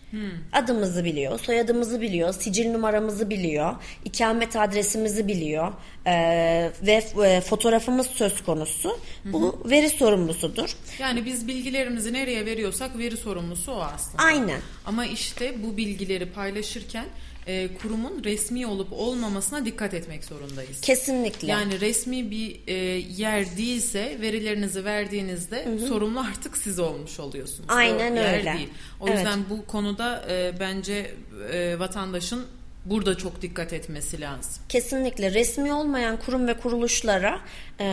[0.53, 3.75] Adımızı biliyor, soyadımızı biliyor, sicil numaramızı biliyor,
[4.05, 5.73] ikamet adresimizi biliyor
[6.07, 8.99] ee, ve e, fotoğrafımız söz konusu.
[9.25, 10.77] Bu veri sorumlusudur.
[10.99, 14.23] Yani biz bilgilerimizi nereye veriyorsak veri sorumlusu o aslında.
[14.23, 14.61] Aynen.
[14.87, 17.07] Ama işte bu bilgileri paylaşırken
[17.47, 20.81] e, kurumun resmi olup olmamasına dikkat etmek zorundayız.
[20.81, 21.49] Kesinlikle.
[21.49, 22.75] Yani resmi bir e,
[23.17, 27.69] yer değilse verilerinizi verdiğinizde sorumlu artık siz olmuş oluyorsunuz.
[27.69, 28.55] Aynen o öyle.
[28.55, 28.69] Değil.
[29.01, 29.19] O Evet.
[29.19, 31.15] yüzden bu konuda e, bence
[31.53, 32.47] e, vatandaşın
[32.85, 34.63] burada çok dikkat etmesi lazım.
[34.69, 37.41] Kesinlikle resmi olmayan kurum ve kuruluşlara
[37.81, 37.87] e,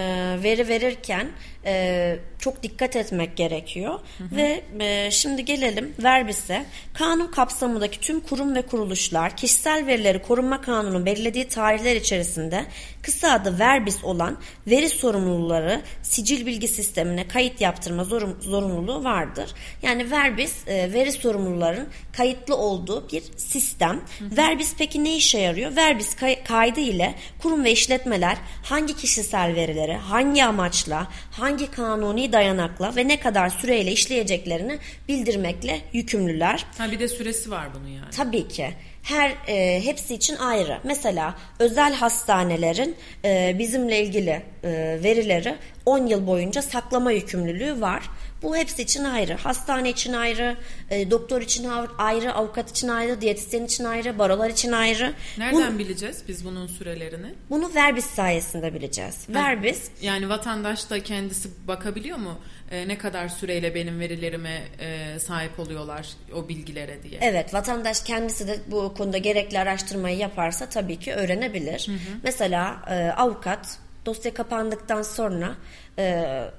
[0.43, 1.28] veri verirken
[1.65, 4.00] e, çok dikkat etmek gerekiyor.
[4.32, 6.65] Ve e, şimdi gelelim Verbis'e.
[6.93, 12.65] Kanun kapsamındaki tüm kurum ve kuruluşlar kişisel verileri korunma kanunu belirlediği tarihler içerisinde
[13.02, 18.04] kısa adı Verbis olan veri sorumluları sicil bilgi sistemine kayıt yaptırma
[18.39, 19.50] zorunluluğu vardır.
[19.82, 24.02] Yani Verbis e, veri sorumluların kayıtlı olduğu bir sistem.
[24.22, 25.76] Verbis peki ne işe yarıyor?
[25.76, 32.95] Verbis kay- kaydı ile kurum ve işletmeler hangi kişisel verileri, hangi amaçla, hangi kanuni dayanakla
[32.95, 36.65] ve ne kadar süreyle işleyeceklerini bildirmekle yükümlüler.
[36.77, 38.09] Ha bir de süresi var bunun yani.
[38.12, 38.69] Tabii ki.
[39.03, 40.79] Her e, hepsi için ayrı.
[40.83, 45.55] Mesela özel hastanelerin e, bizimle ilgili e, verileri
[45.86, 48.03] 10 yıl boyunca saklama yükümlülüğü var.
[48.43, 49.34] Bu hepsi için ayrı.
[49.34, 50.58] Hastane için ayrı,
[50.89, 55.13] e, doktor için ayrı, avukat için ayrı, diyetisyen için ayrı, barolar için ayrı.
[55.38, 57.34] Nereden Bu- bileceğiz biz bunun sürelerini?
[57.49, 59.25] bunu Verbis sayesinde bileceğiz.
[59.29, 62.39] Verbis Yani vatandaş da kendisi bakabiliyor mu?
[62.71, 67.19] E, ne kadar süreyle benim verilerime e, sahip oluyorlar o bilgilere diye.
[67.21, 71.88] Evet vatandaş kendisi de bu konuda gerekli araştırmayı yaparsa tabii ki öğrenebilir.
[72.23, 75.56] Mesela e, avukat dosya kapandıktan sonra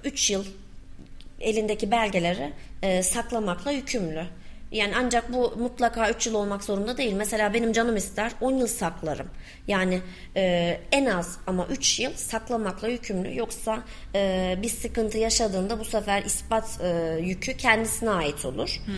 [0.05, 0.45] 3 yıl
[1.45, 2.53] elindeki belgeleri
[2.83, 4.25] e, saklamakla yükümlü.
[4.73, 7.13] Yani ancak bu mutlaka 3 yıl olmak zorunda değil.
[7.13, 9.29] Mesela benim canım ister 10 yıl saklarım.
[9.69, 10.01] Yani
[10.37, 13.37] e, en az ama 3 yıl saklamakla yükümlü.
[13.37, 13.83] Yoksa
[14.15, 18.81] e, bir sıkıntı yaşadığında bu sefer ispat e, yükü kendisine ait olur.
[18.87, 18.95] Hmm.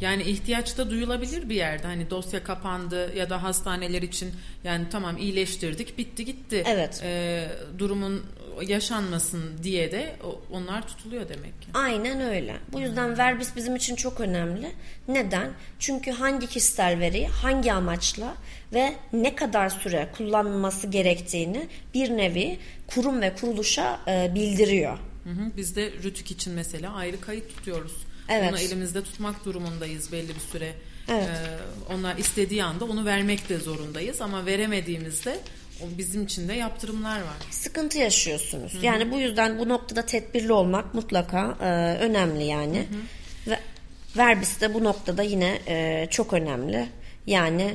[0.00, 1.86] Yani ihtiyaç da duyulabilir bir yerde.
[1.86, 4.32] Hani dosya kapandı ya da hastaneler için
[4.64, 6.64] yani tamam iyileştirdik bitti gitti.
[6.66, 7.00] Evet.
[7.04, 8.22] Ee, durumun
[8.66, 10.16] yaşanmasın diye de
[10.50, 11.68] onlar tutuluyor demek ki.
[11.74, 12.56] Aynen öyle.
[12.72, 14.72] Bu yüzden verbis bizim için çok önemli.
[15.08, 15.50] Neden?
[15.78, 18.34] Çünkü hangi kişisel veriyi hangi amaçla
[18.74, 24.98] ve ne kadar süre kullanılması gerektiğini bir nevi kurum ve kuruluşa e, bildiriyor.
[25.24, 25.56] Hı hı.
[25.56, 27.92] Biz de Rütük için mesela ayrı kayıt tutuyoruz.
[28.30, 28.50] Evet.
[28.50, 30.72] Onu elimizde tutmak durumundayız belli bir süre.
[31.08, 31.28] Evet.
[31.28, 35.38] Ee, onlar istediği anda onu vermek de zorundayız ama veremediğimizde
[35.98, 37.36] bizim için de yaptırımlar var.
[37.50, 38.74] Sıkıntı yaşıyorsunuz.
[38.74, 38.86] Hı-hı.
[38.86, 41.64] Yani bu yüzden bu noktada tedbirli olmak mutlaka e,
[42.04, 42.78] önemli yani.
[42.78, 43.50] Hı-hı.
[43.50, 43.60] Ve
[44.16, 46.88] verbis de bu noktada yine e, çok önemli.
[47.26, 47.74] Yani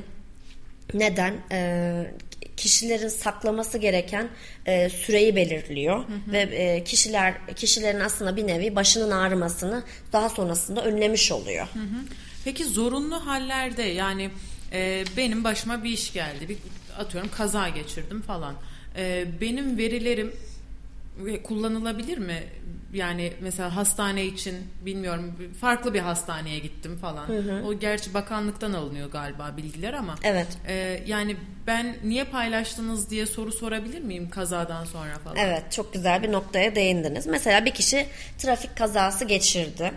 [0.93, 1.33] neden?
[1.51, 2.11] E,
[2.57, 4.29] kişilerin saklaması gereken
[4.65, 6.31] e, süreyi belirliyor hı hı.
[6.31, 11.67] ve e, kişiler kişilerin aslında bir nevi başının ağrımasını daha sonrasında önlemiş oluyor.
[11.73, 12.05] Hı hı.
[12.45, 14.29] Peki zorunlu hallerde yani
[14.73, 16.49] e, benim başıma bir iş geldi.
[16.49, 16.57] Bir
[16.97, 18.55] atıyorum kaza geçirdim falan.
[18.97, 20.33] E, benim verilerim
[21.43, 22.43] kullanılabilir mi?
[22.93, 27.27] Yani mesela hastane için bilmiyorum farklı bir hastaneye gittim falan.
[27.27, 27.63] Hı hı.
[27.67, 30.15] O gerçi bakanlıktan alınıyor galiba bilgiler ama.
[30.23, 30.47] Evet.
[30.67, 31.35] E, yani
[31.67, 35.35] ben niye paylaştınız diye soru sorabilir miyim kazadan sonra falan?
[35.37, 37.27] Evet çok güzel bir noktaya değindiniz.
[37.27, 39.91] Mesela bir kişi trafik kazası geçirdi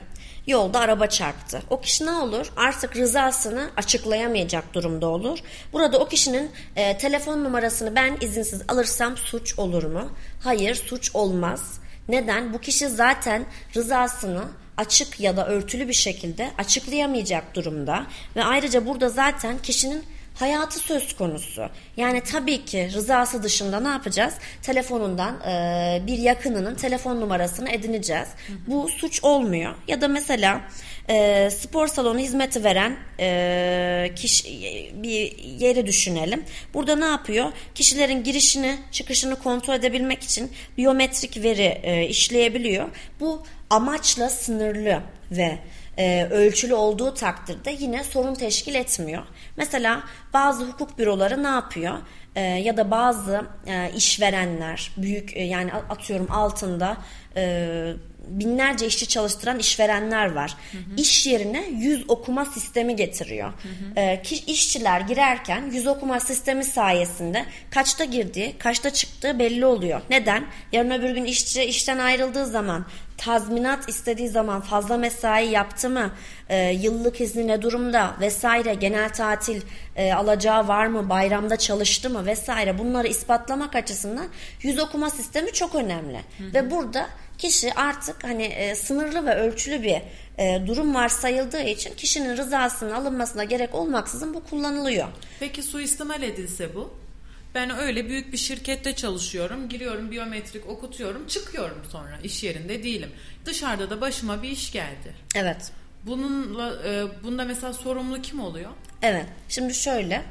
[0.49, 1.63] yolda araba çarptı.
[1.71, 2.53] O kişi ne olur?
[2.57, 5.39] Artık rızasını açıklayamayacak durumda olur.
[5.73, 10.11] Burada o kişinin e, telefon numarasını ben izinsiz alırsam suç olur mu?
[10.41, 11.81] Hayır suç olmaz.
[12.09, 12.53] Neden?
[12.53, 14.45] Bu kişi zaten rızasını
[14.77, 20.05] açık ya da örtülü bir şekilde açıklayamayacak durumda ve ayrıca burada zaten kişinin
[20.39, 21.69] hayatı söz konusu.
[21.97, 24.35] Yani tabii ki rızası dışında ne yapacağız?
[24.63, 28.29] Telefonundan e, bir yakınının telefon numarasını edineceğiz.
[28.47, 28.57] Hı hı.
[28.67, 29.75] Bu suç olmuyor.
[29.89, 30.61] Ya da mesela
[31.11, 34.49] e, spor salonu hizmeti veren e, kişi
[34.95, 36.45] bir yeri düşünelim.
[36.75, 37.53] Burada ne yapıyor?
[37.75, 42.89] Kişilerin girişini, çıkışını kontrol edebilmek için biyometrik veri e, işleyebiliyor.
[43.21, 45.59] Bu amaçla sınırlı ve
[45.99, 49.23] e, ölçülü olduğu takdirde yine sorun teşkil etmiyor.
[49.57, 50.03] Mesela
[50.35, 51.99] bazı hukuk büroları ne yapıyor?
[52.37, 56.97] E, ya da bazı e, işverenler büyük e, yani atıyorum altında
[57.37, 57.93] e,
[58.29, 60.57] binlerce işçi çalıştıran işverenler var.
[60.73, 60.97] Hı hı.
[60.97, 63.49] İş yerine yüz okuma sistemi getiriyor.
[63.49, 64.01] Hı hı.
[64.01, 70.01] E, işçiler girerken yüz okuma sistemi sayesinde kaçta girdiği, kaçta çıktığı belli oluyor.
[70.11, 70.45] Neden?
[70.73, 72.87] Yarın öbür gün işçi işten ayrıldığı zaman
[73.19, 76.11] tazminat istediği zaman fazla mesai yaptı mı,
[76.49, 79.63] e, yıllık izni ne durumda vesaire, genel tatil
[79.97, 84.27] e, alacağı var mı, bayramda çalıştı mı vesaire bunları ispatlamak açısından
[84.63, 86.19] yüz okuma sistemi çok önemli.
[86.39, 86.55] Hı hı.
[86.55, 87.07] Ve burada
[87.39, 90.03] kişi artık hani e, sınırlı ve ölçülü bir
[90.39, 95.09] e, durum varsayıldığı için kişinin rızasının alınmasına gerek olmaksızın bu kullanılıyor.
[95.41, 96.91] Peki suistimal edilse bu?
[97.55, 99.69] Ben öyle büyük bir şirkette çalışıyorum.
[99.69, 101.27] Giriyorum biyometrik okutuyorum.
[101.27, 102.19] Çıkıyorum sonra.
[102.25, 103.11] iş yerinde değilim.
[103.45, 105.15] Dışarıda da başıma bir iş geldi.
[105.35, 105.73] Evet.
[106.07, 108.71] Bununla e, bunda mesela sorumlu kim oluyor?
[109.03, 109.27] Evet.
[109.49, 110.23] Şimdi şöyle.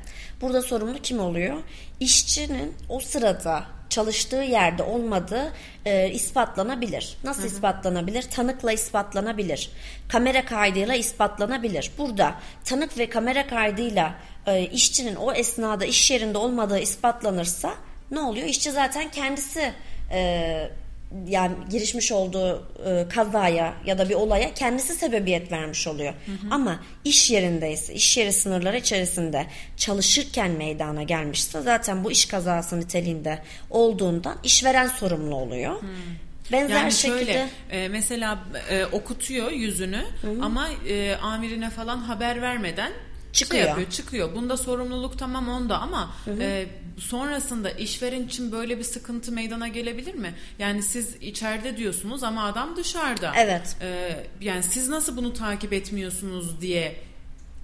[0.42, 1.58] Burada sorumlu kim oluyor?
[2.00, 5.54] İşçinin o sırada çalıştığı yerde olmadığı
[5.86, 7.18] e, ispatlanabilir.
[7.24, 7.50] Nasıl hı hı.
[7.50, 8.22] ispatlanabilir?
[8.22, 9.70] Tanıkla ispatlanabilir.
[10.10, 11.92] Kamera kaydıyla ispatlanabilir.
[11.98, 14.16] Burada tanık ve kamera kaydıyla
[14.48, 17.74] e, işçinin o esnada iş yerinde olmadığı ispatlanırsa
[18.12, 18.48] ne oluyor?
[18.48, 19.74] İşçi zaten kendisi
[20.12, 20.70] e,
[21.28, 26.14] yani girişmiş olduğu e, kazaya ya da bir olaya kendisi sebebiyet vermiş oluyor.
[26.26, 26.48] Hı hı.
[26.52, 29.46] Ama iş yerindeyse, iş yeri sınırları içerisinde
[29.78, 35.82] çalışırken meydana gelmişse zaten bu iş kazası niteliğinde olduğundan işveren sorumlu oluyor.
[35.82, 35.86] Hı.
[36.52, 42.42] Benzer yani şekilde şöyle, e, mesela e, okutuyor yüzünü hı ama e, amirine falan haber
[42.42, 42.92] vermeden
[43.34, 43.64] çıkıyor.
[43.64, 44.36] Şey yapıyor, çıkıyor.
[44.36, 46.44] Bunda sorumluluk tamam onda ama hı hı.
[46.44, 50.34] E, sonrasında işveren için böyle bir sıkıntı meydana gelebilir mi?
[50.60, 53.34] Yani siz içeride diyorsunuz ama adam dışarıda.
[53.38, 53.78] Evet.
[53.82, 56.96] E, yani siz nasıl bunu takip etmiyorsunuz diye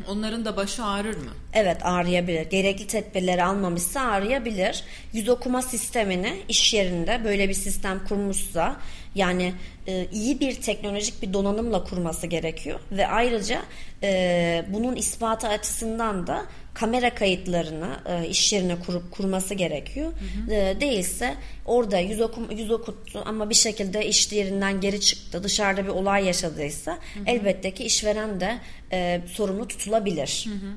[0.07, 1.31] Onların da başı ağrır mı?
[1.53, 2.49] Evet ağrıyabilir.
[2.49, 4.83] Gerekli tedbirleri almamışsa ağrıyabilir.
[5.13, 8.75] Yüz okuma sistemini iş yerinde böyle bir sistem kurmuşsa
[9.15, 9.53] yani
[9.87, 13.61] e, iyi bir teknolojik bir donanımla kurması gerekiyor ve ayrıca
[14.03, 20.11] e, bunun ispatı açısından da kamera kayıtlarını e, iş yerine kurup kurması gerekiyor.
[20.11, 20.55] Hı hı.
[20.55, 25.43] E, değilse orada yüz, okum, yüz okuttu ama bir şekilde iş yerinden geri çıktı.
[25.43, 27.23] Dışarıda bir olay yaşadıysa hı hı.
[27.25, 28.57] elbette ki işveren de
[28.91, 30.45] e, sorumlu tutulabilir.
[30.47, 30.71] Hı hı.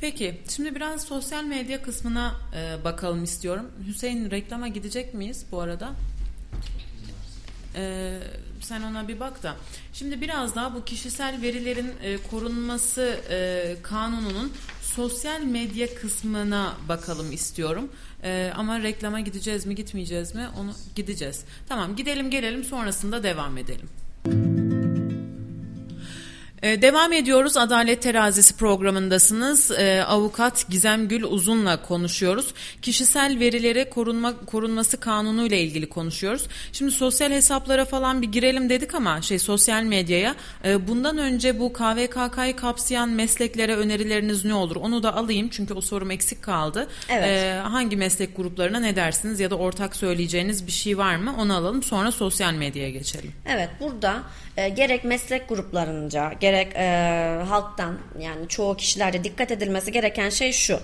[0.00, 3.70] Peki şimdi biraz sosyal medya kısmına e, bakalım istiyorum.
[3.86, 5.92] Hüseyin reklama gidecek miyiz bu arada?
[7.76, 8.18] Ee,
[8.60, 9.56] sen ona bir bak da.
[9.92, 17.88] Şimdi biraz daha bu kişisel verilerin e, korunması e, kanununun sosyal medya kısmına bakalım istiyorum.
[18.22, 21.44] E, ama reklama gideceğiz mi gitmeyeceğiz mi onu gideceğiz.
[21.68, 23.88] Tamam gidelim gelelim sonrasında devam edelim.
[24.26, 24.75] Ee,
[26.82, 27.56] devam ediyoruz.
[27.56, 29.70] Adalet Terazisi programındasınız.
[29.70, 32.54] Ee, avukat Gizem Gül Uzun'la konuşuyoruz.
[32.82, 36.46] Kişisel verilere korunma korunması kanunu ile ilgili konuşuyoruz.
[36.72, 40.34] Şimdi sosyal hesaplara falan bir girelim dedik ama şey sosyal medyaya.
[40.64, 44.76] E, bundan önce bu KVKK'yı kapsayan mesleklere önerileriniz ne olur?
[44.76, 46.88] Onu da alayım çünkü o sorum eksik kaldı.
[47.08, 47.28] Evet.
[47.28, 51.34] E, hangi meslek gruplarına ne dersiniz ya da ortak söyleyeceğiniz bir şey var mı?
[51.38, 51.82] Onu alalım.
[51.82, 53.32] Sonra sosyal medyaya geçelim.
[53.46, 54.22] Evet burada
[54.56, 60.80] e, gerek meslek gruplarınca gerek e, halktan yani çoğu kişilerde dikkat edilmesi gereken şey şu.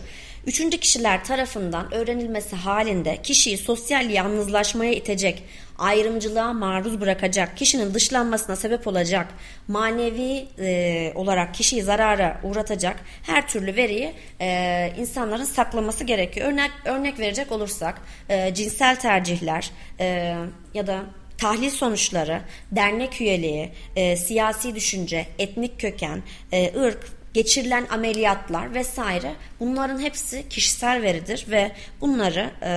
[0.46, 5.42] Üçüncü kişiler tarafından öğrenilmesi halinde kişiyi sosyal yalnızlaşmaya itecek,
[5.78, 9.26] ayrımcılığa maruz bırakacak, kişinin dışlanmasına sebep olacak,
[9.68, 16.52] manevi e, olarak kişiyi zarara uğratacak her türlü veriyi e, insanların saklaması gerekiyor.
[16.52, 20.36] Örnek örnek verecek olursak e, cinsel tercihler e,
[20.74, 21.02] ya da
[21.42, 22.40] tahlil sonuçları,
[22.72, 31.02] dernek üyeliği, e, siyasi düşünce, etnik köken, e, ırk, geçirilen ameliyatlar vesaire bunların hepsi kişisel
[31.02, 32.72] veridir ve bunları e,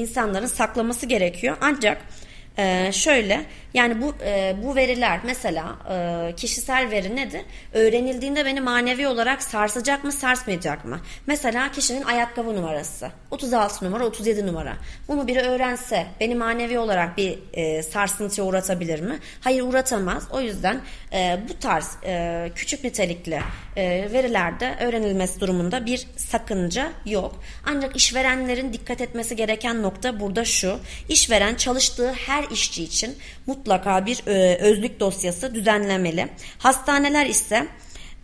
[0.00, 1.56] insanların saklaması gerekiyor.
[1.60, 2.02] Ancak
[2.58, 3.44] ee, şöyle
[3.74, 7.42] yani bu e, bu veriler mesela e, kişisel veri nedir?
[7.72, 11.00] Öğrenildiğinde beni manevi olarak sarsacak mı sarsmayacak mı?
[11.26, 14.76] Mesela kişinin ayakkabı numarası 36 numara 37 numara.
[15.08, 19.18] Bunu biri öğrense beni manevi olarak bir e, sarsıntıya uğratabilir mi?
[19.40, 20.28] Hayır uğratamaz.
[20.32, 20.80] O yüzden
[21.12, 23.40] e, bu tarz e, küçük nitelikli
[23.76, 27.40] e, verilerde öğrenilmesi durumunda bir sakınca yok.
[27.66, 30.78] Ancak işverenlerin dikkat etmesi gereken nokta burada şu.
[31.08, 36.28] İşveren çalıştığı her işçi için mutlaka bir e, özlük dosyası düzenlemeli.
[36.58, 37.66] Hastaneler ise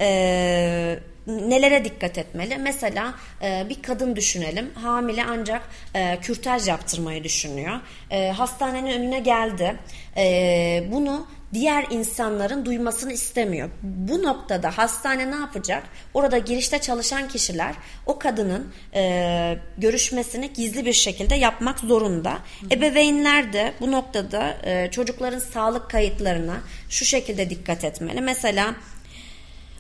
[0.01, 2.59] e, nelere dikkat etmeli?
[2.59, 4.71] Mesela e, bir kadın düşünelim.
[4.75, 5.63] Hamile ancak
[5.95, 7.81] e, kürtaj yaptırmayı düşünüyor.
[8.11, 9.77] E, hastanenin önüne geldi.
[10.17, 13.71] E, bunu diğer insanların duymasını istemiyor.
[13.83, 15.83] Bu noktada hastane ne yapacak?
[16.15, 17.75] Orada girişte çalışan kişiler
[18.07, 22.33] o kadının e, görüşmesini gizli bir şekilde yapmak zorunda.
[22.33, 22.67] Hı.
[22.73, 26.57] Ebeveynler de bu noktada e, çocukların sağlık kayıtlarına
[26.89, 28.21] şu şekilde dikkat etmeli.
[28.21, 28.75] Mesela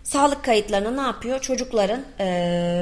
[0.04, 1.40] sağlık kayıtlarına ne yapıyor?
[1.40, 2.26] Çocukların e,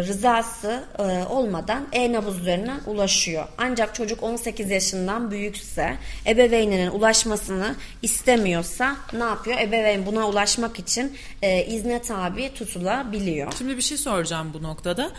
[0.07, 3.45] rızası e, olmadan e-nabız üzerinden ulaşıyor.
[3.59, 9.59] Ancak çocuk 18 yaşından büyükse ebeveyninin ulaşmasını istemiyorsa ne yapıyor?
[9.59, 13.53] Ebeveyn buna ulaşmak için e, izne tabi tutulabiliyor.
[13.59, 15.11] Şimdi bir şey soracağım bu noktada.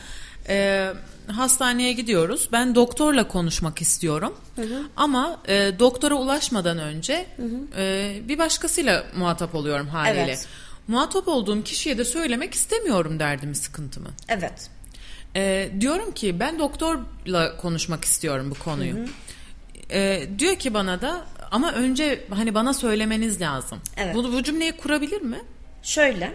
[0.49, 0.87] E,
[1.27, 2.49] hastaneye gidiyoruz.
[2.51, 4.33] Ben doktorla konuşmak istiyorum.
[4.55, 4.81] Hı hı.
[4.95, 7.81] Ama e, doktora ulaşmadan önce hı hı.
[7.81, 10.23] E, bir başkasıyla muhatap oluyorum haliyle.
[10.23, 10.47] Evet
[10.87, 14.09] muhatap olduğum kişiye de söylemek istemiyorum derdimi, sıkıntımı.
[14.27, 14.69] Evet.
[15.35, 18.95] Ee, diyorum ki ben doktorla konuşmak istiyorum bu konuyu.
[18.95, 19.07] Hı hı.
[19.91, 23.79] Ee, diyor ki bana da ama önce hani bana söylemeniz lazım.
[23.97, 24.15] Evet.
[24.15, 25.41] Bu, bu cümleyi kurabilir mi?
[25.83, 26.33] Şöyle.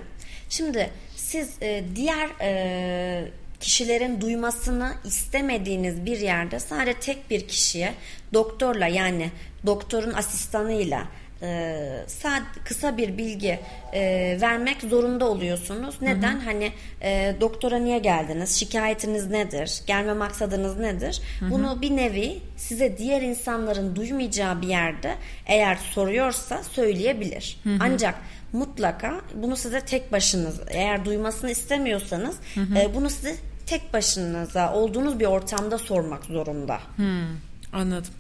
[0.51, 3.31] Şimdi siz e, diğer e,
[3.61, 7.95] kişilerin duymasını istemediğiniz bir yerde sadece tek bir kişiye
[8.33, 9.31] doktorla yani
[9.67, 11.05] doktorun asistanıyla
[11.43, 13.61] e, sad, kısa bir bilgi
[13.93, 15.95] e, vermek zorunda oluyorsunuz.
[16.01, 16.35] Neden?
[16.35, 16.45] Hı hı.
[16.45, 16.73] Hani
[17.03, 18.61] e, doktora niye geldiniz?
[18.61, 19.83] Şikayetiniz nedir?
[19.87, 21.21] Gelme maksadınız nedir?
[21.41, 21.51] Hı hı.
[21.51, 25.15] Bunu bir nevi size diğer insanların duymayacağı bir yerde
[25.47, 27.59] eğer soruyorsa söyleyebilir.
[27.65, 27.79] Hı hı.
[27.81, 28.15] Ancak
[28.53, 32.79] mutlaka bunu size tek başınız eğer duymasını istemiyorsanız hı hı.
[32.79, 36.81] E, bunu size tek başınıza olduğunuz bir ortamda sormak zorunda.
[36.97, 37.27] Hmm,
[37.73, 38.13] anladım.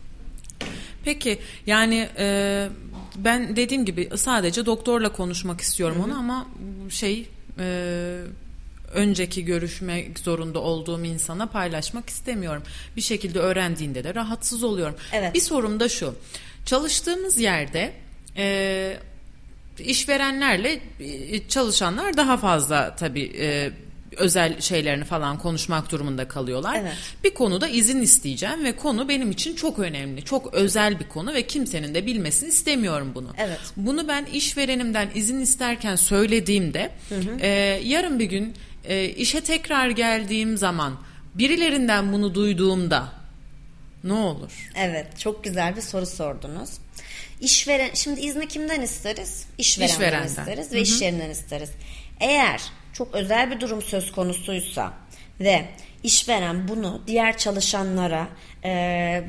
[1.04, 2.68] Peki yani e,
[3.24, 6.04] ben dediğim gibi sadece doktorla konuşmak istiyorum Hı-hı.
[6.04, 6.46] onu ama
[6.90, 7.28] şey
[7.58, 8.20] e,
[8.94, 12.62] önceki görüşmek zorunda olduğum insana paylaşmak istemiyorum.
[12.96, 14.96] Bir şekilde öğrendiğinde de rahatsız oluyorum.
[15.12, 15.34] Evet.
[15.34, 16.14] Bir sorum da şu.
[16.66, 17.92] Çalıştığımız yerde
[18.36, 18.96] e,
[19.78, 23.70] işverenlerle e, çalışanlar daha fazla tabii e,
[24.18, 26.74] özel şeylerini falan konuşmak durumunda kalıyorlar.
[26.80, 26.94] Evet.
[27.24, 30.24] Bir konuda izin isteyeceğim ve konu benim için çok önemli.
[30.24, 33.28] Çok özel bir konu ve kimsenin de bilmesini istemiyorum bunu.
[33.38, 33.60] Evet.
[33.76, 36.90] Bunu ben işverenimden izin isterken söylediğimde
[37.40, 37.48] e,
[37.84, 38.54] yarın bir gün
[38.84, 40.92] e, işe tekrar geldiğim zaman
[41.34, 43.08] birilerinden bunu duyduğumda
[44.04, 44.70] ne olur?
[44.76, 46.70] Evet, çok güzel bir soru sordunuz.
[47.40, 49.46] İşveren, şimdi izni kimden isteriz?
[49.58, 50.26] İşverenden, İşverenden.
[50.26, 51.70] isteriz ve iş yerinden isteriz.
[52.20, 54.92] Eğer çok özel bir durum söz konusuysa
[55.40, 55.64] ve
[56.02, 58.28] işveren bunu diğer çalışanlara
[58.64, 58.68] e,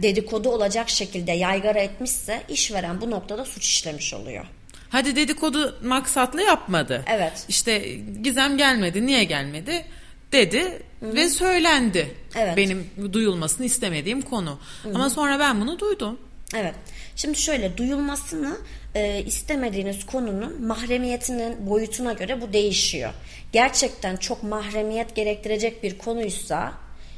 [0.01, 4.45] dedikodu olacak şekilde yaygara etmişse işveren bu noktada suç işlemiş oluyor.
[4.89, 7.03] Hadi dedikodu maksatlı yapmadı.
[7.07, 7.45] Evet.
[7.49, 7.79] İşte
[8.23, 9.85] Gizem gelmedi, niye gelmedi
[10.31, 12.15] dedi ve söylendi.
[12.35, 12.57] Evet.
[12.57, 14.59] Benim duyulmasını istemediğim konu.
[14.85, 16.19] Ama sonra ben bunu duydum.
[16.55, 16.75] Evet.
[17.21, 18.57] Şimdi şöyle duyulmasını
[18.95, 23.13] e, istemediğiniz konunun mahremiyetinin boyutuna göre bu değişiyor.
[23.51, 26.73] Gerçekten çok mahremiyet gerektirecek bir konuysa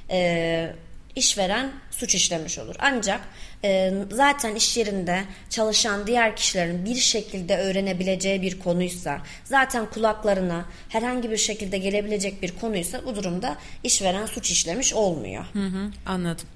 [0.10, 0.74] e,
[1.16, 2.76] işveren suç işlemiş olur.
[2.80, 3.22] Ancak
[3.64, 11.32] e, zaten iş yerinde çalışan diğer kişilerin bir şekilde öğrenebileceği bir konuysa, zaten kulaklarına herhangi
[11.32, 15.46] bir şekilde gelebilecek bir konuysa bu durumda işveren suç işlemiş olmuyor.
[15.54, 16.48] Hı hı, anladım.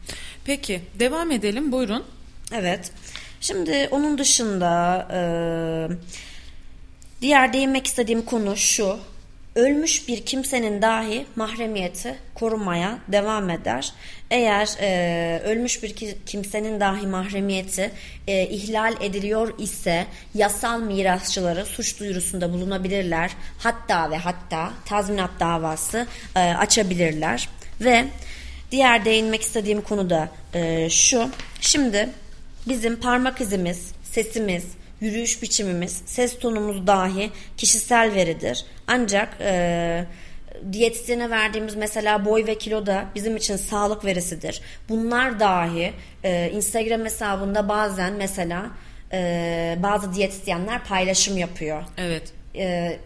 [0.45, 2.03] Peki devam edelim buyurun.
[2.51, 2.91] Evet.
[3.47, 5.19] Şimdi onun dışında e,
[7.21, 8.97] diğer değinmek istediğim konu şu.
[9.55, 13.93] Ölmüş bir kimsenin dahi mahremiyeti korumaya devam eder.
[14.31, 17.91] Eğer e, ölmüş bir ki- kimsenin dahi mahremiyeti
[18.27, 23.31] e, ihlal ediliyor ise yasal mirasçıları suç duyurusunda bulunabilirler.
[23.59, 27.49] Hatta ve hatta tazminat davası e, açabilirler.
[27.81, 28.05] Ve
[28.71, 31.29] diğer değinmek istediğim konu da e, şu.
[31.61, 32.09] Şimdi
[32.67, 34.65] bizim parmak izimiz, sesimiz,
[35.01, 38.65] yürüyüş biçimimiz, ses tonumuz dahi kişisel veridir.
[38.87, 40.05] Ancak e,
[40.71, 44.61] diyetisyene verdiğimiz mesela boy ve kilo da bizim için sağlık verisidir.
[44.89, 45.93] Bunlar dahi
[46.23, 48.65] e, Instagram hesabında bazen mesela
[49.13, 51.83] e, bazı diyetisyenler paylaşım yapıyor.
[51.97, 52.31] Evet.
[52.55, 52.97] E,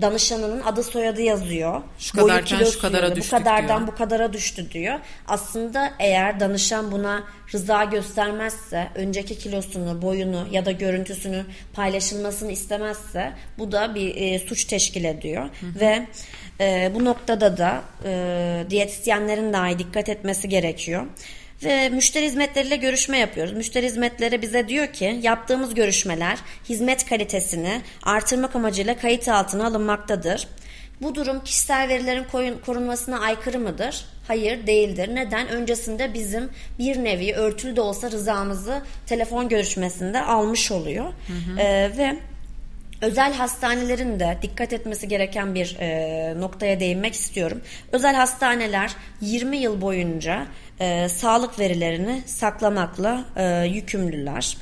[0.00, 1.82] danışanının adı soyadı yazıyor.
[1.98, 3.86] Şu Boyu, kadarken şu kadara düştük Bu kadardan diyor.
[3.86, 4.98] bu kadara düştü diyor.
[5.28, 7.24] Aslında eğer danışan buna
[7.54, 14.64] rıza göstermezse, önceki kilosunu, boyunu ya da görüntüsünü paylaşılmasını istemezse bu da bir e, suç
[14.64, 15.48] teşkil ediyor.
[15.80, 16.06] Ve
[16.60, 21.06] e, bu noktada da e, diyetisyenlerin dahi dikkat etmesi gerekiyor.
[21.64, 23.52] Ve müşteri hizmetleriyle görüşme yapıyoruz.
[23.52, 26.38] Müşteri hizmetleri bize diyor ki yaptığımız görüşmeler
[26.68, 30.48] hizmet kalitesini artırmak amacıyla kayıt altına alınmaktadır.
[31.02, 32.24] Bu durum kişisel verilerin
[32.66, 34.04] korunmasına aykırı mıdır?
[34.28, 35.14] Hayır değildir.
[35.14, 35.48] Neden?
[35.48, 41.12] Öncesinde bizim bir nevi örtülü de olsa rızamızı telefon görüşmesinde almış oluyor.
[41.58, 42.16] Ee, ve
[43.02, 47.60] Özel hastanelerin de dikkat etmesi gereken bir e, noktaya değinmek istiyorum.
[47.92, 50.46] Özel hastaneler 20 yıl boyunca
[50.80, 54.56] e, sağlık verilerini saklamakla e, yükümlüler.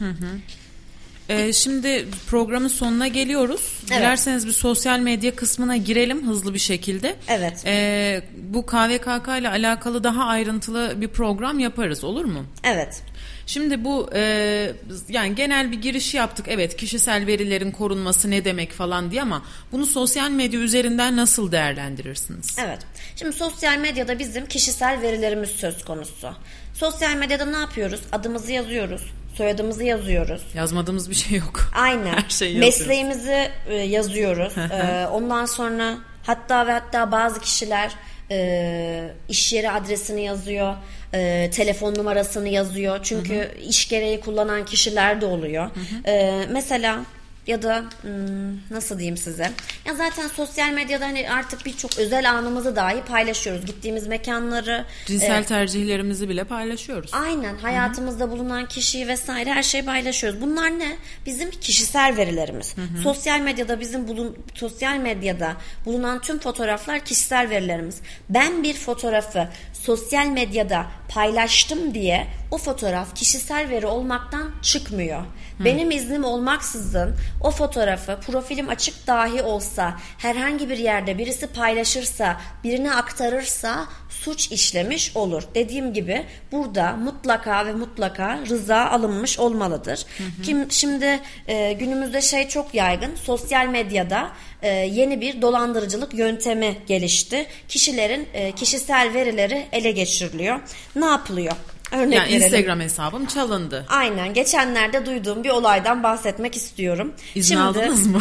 [1.29, 3.79] Ee, şimdi programın sonuna geliyoruz.
[3.91, 4.01] Evet.
[4.01, 7.17] Dilerseniz bir sosyal medya kısmına girelim hızlı bir şekilde.
[7.29, 7.63] Evet.
[7.67, 12.45] Ee, bu KVKK ile alakalı daha ayrıntılı bir program yaparız olur mu?
[12.65, 13.03] Evet.
[13.47, 14.73] Şimdi bu e,
[15.09, 16.47] yani genel bir giriş yaptık.
[16.49, 19.43] Evet kişisel verilerin korunması ne demek falan diye ama
[19.73, 22.57] bunu sosyal medya üzerinden nasıl değerlendirirsiniz?
[22.59, 22.79] Evet.
[23.17, 26.31] Şimdi sosyal medyada bizim kişisel verilerimiz söz konusu.
[26.75, 28.01] Sosyal medyada ne yapıyoruz?
[28.13, 29.03] Adımızı yazıyoruz,
[29.37, 30.43] soyadımızı yazıyoruz.
[30.55, 31.71] Yazmadığımız bir şey yok.
[31.75, 32.13] Aynen.
[32.13, 32.79] Her şeyi yazıyoruz.
[32.79, 34.59] Mesleğimizi e, yazıyoruz.
[34.59, 37.93] E, ondan sonra hatta ve hatta bazı kişiler
[38.31, 40.75] e, iş yeri adresini yazıyor,
[41.15, 43.01] e, telefon numarasını yazıyor.
[43.03, 45.71] Çünkü iş gereği kullanan kişiler de oluyor.
[46.07, 47.01] E, mesela
[47.47, 49.51] ya da hmm, nasıl diyeyim size?
[49.85, 53.67] Ya zaten sosyal medyada hani artık birçok özel anımızı dahi paylaşıyoruz.
[53.67, 57.11] Gittiğimiz mekanları, Cinsel e, tercihlerimizi bile paylaşıyoruz.
[57.15, 60.41] Aynen hayatımızda bulunan kişiyi vesaire her şeyi paylaşıyoruz.
[60.41, 60.97] Bunlar ne?
[61.27, 62.75] Bizim kişisel verilerimiz.
[63.03, 68.01] Sosyal medyada bizim bulun sosyal medyada bulunan tüm fotoğraflar kişisel verilerimiz.
[68.31, 75.23] Ben bir fotoğrafı sosyal medyada paylaştım diye o fotoğraf kişisel veri olmaktan çıkmıyor.
[75.61, 82.95] Benim iznim olmaksızın o fotoğrafı profilim açık dahi olsa herhangi bir yerde birisi paylaşırsa birine
[82.95, 85.43] aktarırsa suç işlemiş olur.
[85.55, 90.05] Dediğim gibi burada mutlaka ve mutlaka rıza alınmış olmalıdır.
[90.43, 93.15] Kim şimdi e, günümüzde şey çok yaygın.
[93.15, 94.31] Sosyal medyada
[94.63, 97.47] e, yeni bir dolandırıcılık yöntemi gelişti.
[97.69, 100.61] Kişilerin e, kişisel verileri ele geçiriliyor.
[100.97, 101.53] Ne yapılıyor?
[101.93, 102.43] Örnek yani verelim.
[102.43, 103.87] Instagram hesabım çalındı.
[103.89, 104.35] Aynen.
[104.35, 107.13] Geçenlerde duyduğum bir olaydan bahsetmek istiyorum.
[107.35, 108.21] İzin aldınız mı?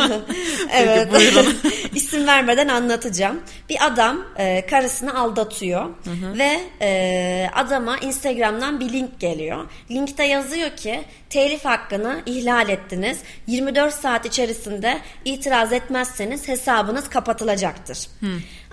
[0.72, 1.08] evet.
[1.94, 3.40] İsim vermeden anlatacağım.
[3.68, 5.90] Bir adam e, karısını aldatıyor
[6.38, 9.64] ve e, adama Instagram'dan bir link geliyor.
[9.90, 13.18] Linkte yazıyor ki telif hakkını ihlal ettiniz.
[13.46, 17.98] 24 saat içerisinde itiraz etmezseniz hesabınız kapatılacaktır.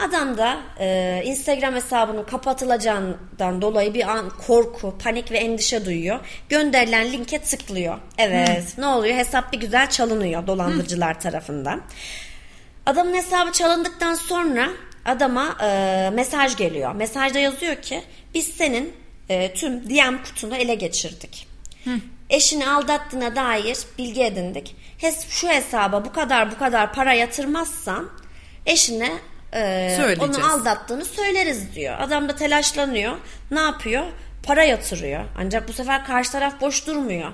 [0.07, 6.19] Adam da e, Instagram hesabının kapatılacağından dolayı bir an korku, panik ve endişe duyuyor.
[6.49, 7.97] Gönderilen linke tıklıyor.
[8.17, 8.77] Evet.
[8.77, 9.15] Ne oluyor?
[9.15, 11.81] Hesap bir güzel çalınıyor dolandırıcılar tarafından.
[12.85, 14.69] Adamın hesabı çalındıktan sonra
[15.05, 16.95] adama e, mesaj geliyor.
[16.95, 18.03] Mesajda yazıyor ki
[18.33, 18.93] biz senin
[19.29, 21.47] e, tüm DM kutunu ele geçirdik.
[22.29, 24.75] Eşini aldattığına dair bilgi edindik.
[24.97, 28.09] Hes şu hesaba bu kadar bu kadar para yatırmazsan
[28.65, 29.11] eşine
[29.53, 30.37] e, Söyleyeceğiz.
[30.37, 31.95] onu aldattığını söyleriz diyor.
[31.99, 33.17] Adam da telaşlanıyor.
[33.51, 34.03] Ne yapıyor?
[34.43, 35.23] Para yatırıyor.
[35.39, 37.31] Ancak bu sefer karşı taraf boş durmuyor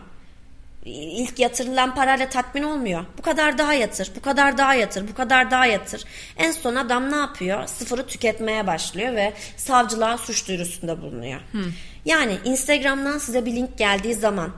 [0.89, 3.05] ilk yatırılan parayla tatmin olmuyor.
[3.17, 6.03] Bu kadar daha yatır, bu kadar daha yatır, bu kadar daha yatır.
[6.37, 7.67] En son adam ne yapıyor?
[7.67, 11.41] Sıfırı tüketmeye başlıyor ve savcılığa suç duyurusunda bulunuyor.
[12.05, 14.51] Yani Instagram'dan size bir link geldiği zaman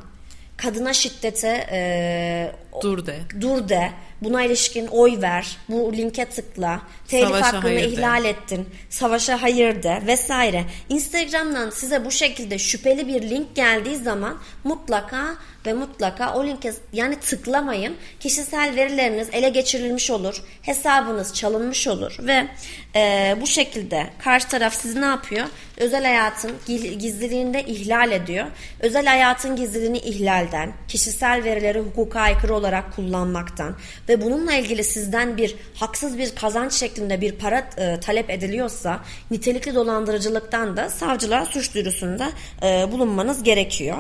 [0.58, 2.52] kadına şiddete e,
[2.82, 3.20] Dur de.
[3.42, 3.92] dur de,
[4.22, 7.88] buna ilişkin oy ver, bu linke tıkla, telif Savaşa hakkını hayır de.
[7.88, 10.64] ihlal ettin, savaşa hayır de vesaire.
[10.90, 17.16] Instagram'dan size bu şekilde şüpheli bir link geldiği zaman mutlaka ve mutlaka o linke yani
[17.20, 17.96] tıklamayın.
[18.20, 22.48] Kişisel verileriniz ele geçirilmiş olur, hesabınız çalınmış olur ve
[22.96, 25.46] e, bu şekilde karşı taraf sizi ne yapıyor?
[25.78, 28.46] Özel hayatın gil- gizliliğini de ihlal ediyor.
[28.80, 33.76] Özel hayatın gizliliğini ihlalden, kişisel verileri hukuka aykırı olarak kullanmaktan
[34.10, 39.00] ve bununla ilgili sizden bir haksız bir kazanç şeklinde bir para e, talep ediliyorsa
[39.32, 42.32] nitelikli dolandırıcılıktan da savcılığa suç duyurusunda
[42.64, 43.98] e, bulunmanız gerekiyor.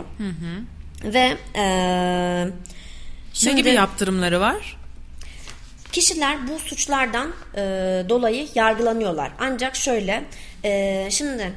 [1.03, 1.63] Ve e,
[2.45, 2.51] Ne
[3.33, 4.77] şimdi gibi yaptırımları var?
[5.91, 7.61] Kişiler bu suçlardan e,
[8.09, 9.31] dolayı yargılanıyorlar.
[9.39, 10.23] Ancak şöyle,
[10.63, 11.53] e, şimdi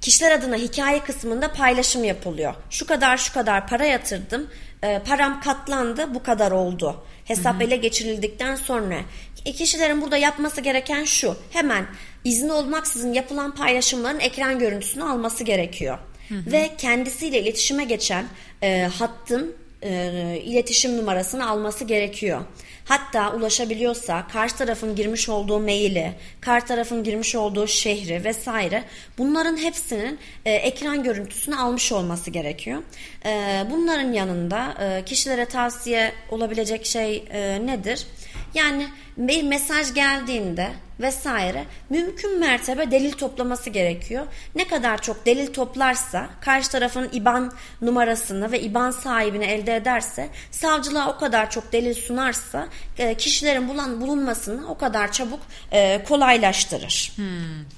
[0.00, 2.54] kişiler adına hikaye kısmında paylaşım yapılıyor.
[2.70, 4.50] Şu kadar şu kadar para yatırdım,
[4.82, 7.04] e, param katlandı, bu kadar oldu.
[7.24, 9.00] Hesap ele geçirildikten sonra
[9.44, 11.86] e, kişilerin burada yapması gereken şu, hemen
[12.24, 15.98] izni olmaksızın yapılan paylaşımların ekran görüntüsünü alması gerekiyor.
[16.30, 18.24] Ve kendisiyle iletişime geçen
[18.62, 22.40] e, hattın e, iletişim numarasını alması gerekiyor.
[22.88, 28.84] Hatta ulaşabiliyorsa karşı tarafın girmiş olduğu maili, karşı tarafın girmiş olduğu şehri vesaire
[29.18, 32.82] bunların hepsinin e, ekran görüntüsünü almış olması gerekiyor.
[33.24, 38.06] E, bunların yanında e, kişilere tavsiye olabilecek şey e, nedir?
[38.54, 44.26] Yani bir mesaj geldiğinde vesaire mümkün mertebe delil toplaması gerekiyor.
[44.54, 51.16] Ne kadar çok delil toplarsa karşı tarafın IBAN numarasını ve IBAN sahibini elde ederse savcılığa
[51.16, 52.68] o kadar çok delil sunarsa
[52.98, 55.40] e, kişilerin bulan, bulunmasını o kadar çabuk
[55.72, 57.12] e, kolaylaştırır.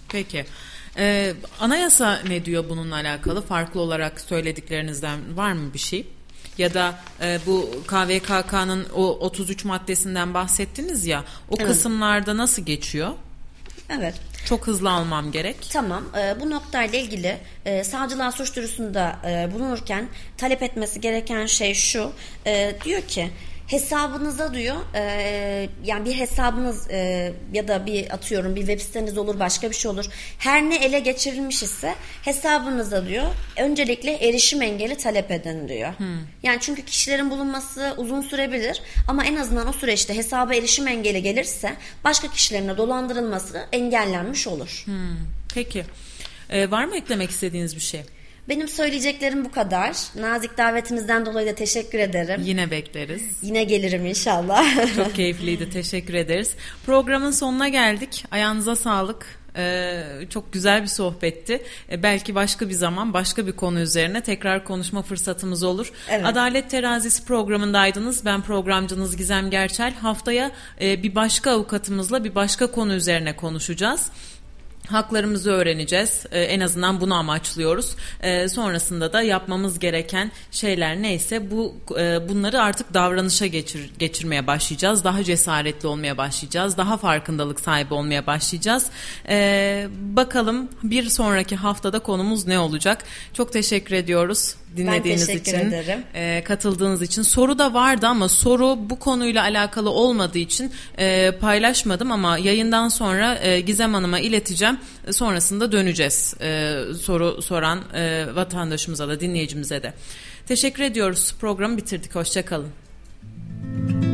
[0.08, 0.46] Peki.
[0.96, 3.42] Ee, anayasa ne diyor bununla alakalı?
[3.42, 6.06] Farklı olarak söylediklerinizden var mı bir şey?
[6.60, 11.24] Ya da e, bu KVKK'nın o 33 maddesinden bahsettiniz ya.
[11.50, 13.10] O kısımlarda nasıl geçiyor?
[13.98, 14.14] Evet.
[14.44, 15.56] Çok hızlı almam gerek.
[15.72, 16.04] Tamam.
[16.18, 22.12] E, bu noktayla ilgili e, savcılığa suç duyurusunda e, bulunurken talep etmesi gereken şey şu.
[22.46, 23.30] E, diyor ki
[23.70, 29.38] hesabınıza diyor e, yani bir hesabınız e, ya da bir atıyorum bir web siteniz olur
[29.38, 30.06] başka bir şey olur
[30.38, 33.24] her ne ele geçirilmiş ise hesabınıza diyor
[33.56, 35.92] öncelikle erişim engeli talep edin diyor.
[36.42, 41.76] Yani çünkü kişilerin bulunması uzun sürebilir ama en azından o süreçte hesaba erişim engeli gelirse
[42.04, 44.84] başka kişilerin de dolandırılması engellenmiş olur.
[45.54, 45.84] Peki.
[46.50, 48.02] Ee, var mı eklemek istediğiniz bir şey?
[48.50, 49.96] Benim söyleyeceklerim bu kadar.
[50.14, 52.40] Nazik davetinizden dolayı da teşekkür ederim.
[52.44, 53.22] Yine bekleriz.
[53.42, 54.64] Yine gelirim inşallah.
[54.96, 55.70] Çok keyifliydi.
[55.70, 56.54] Teşekkür ederiz.
[56.86, 58.24] Programın sonuna geldik.
[58.30, 59.40] Ayağınıza sağlık.
[59.56, 61.62] Ee, çok güzel bir sohbetti.
[61.90, 65.92] Ee, belki başka bir zaman başka bir konu üzerine tekrar konuşma fırsatımız olur.
[66.08, 66.26] Evet.
[66.26, 68.24] Adalet Terazisi programındaydınız.
[68.24, 69.94] Ben programcınız Gizem Gerçel.
[69.94, 74.10] Haftaya e, bir başka avukatımızla bir başka konu üzerine konuşacağız.
[74.90, 76.26] Haklarımızı öğreneceğiz.
[76.30, 77.96] Ee, en azından bunu amaçlıyoruz.
[78.20, 85.04] Ee, sonrasında da yapmamız gereken şeyler neyse bu e, bunları artık davranışa geçir, geçirmeye başlayacağız.
[85.04, 86.76] Daha cesaretli olmaya başlayacağız.
[86.76, 88.86] Daha farkındalık sahibi olmaya başlayacağız.
[89.28, 93.04] Ee, bakalım bir sonraki haftada konumuz ne olacak?
[93.34, 94.54] Çok teşekkür ediyoruz.
[94.76, 95.98] Dinlediğiniz ben için, ederim.
[96.14, 97.22] E, katıldığınız için.
[97.22, 103.38] Soru da vardı ama soru bu konuyla alakalı olmadığı için e, paylaşmadım ama yayından sonra
[103.38, 104.78] e, Gizem Hanım'a ileteceğim.
[105.10, 109.92] Sonrasında döneceğiz e, soru soran e, vatandaşımıza da dinleyicimize de.
[110.46, 111.34] Teşekkür ediyoruz.
[111.40, 112.14] Programı bitirdik.
[112.14, 112.68] Hoşçakalın.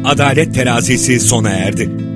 [0.05, 2.16] Adalet terazisi sona erdi.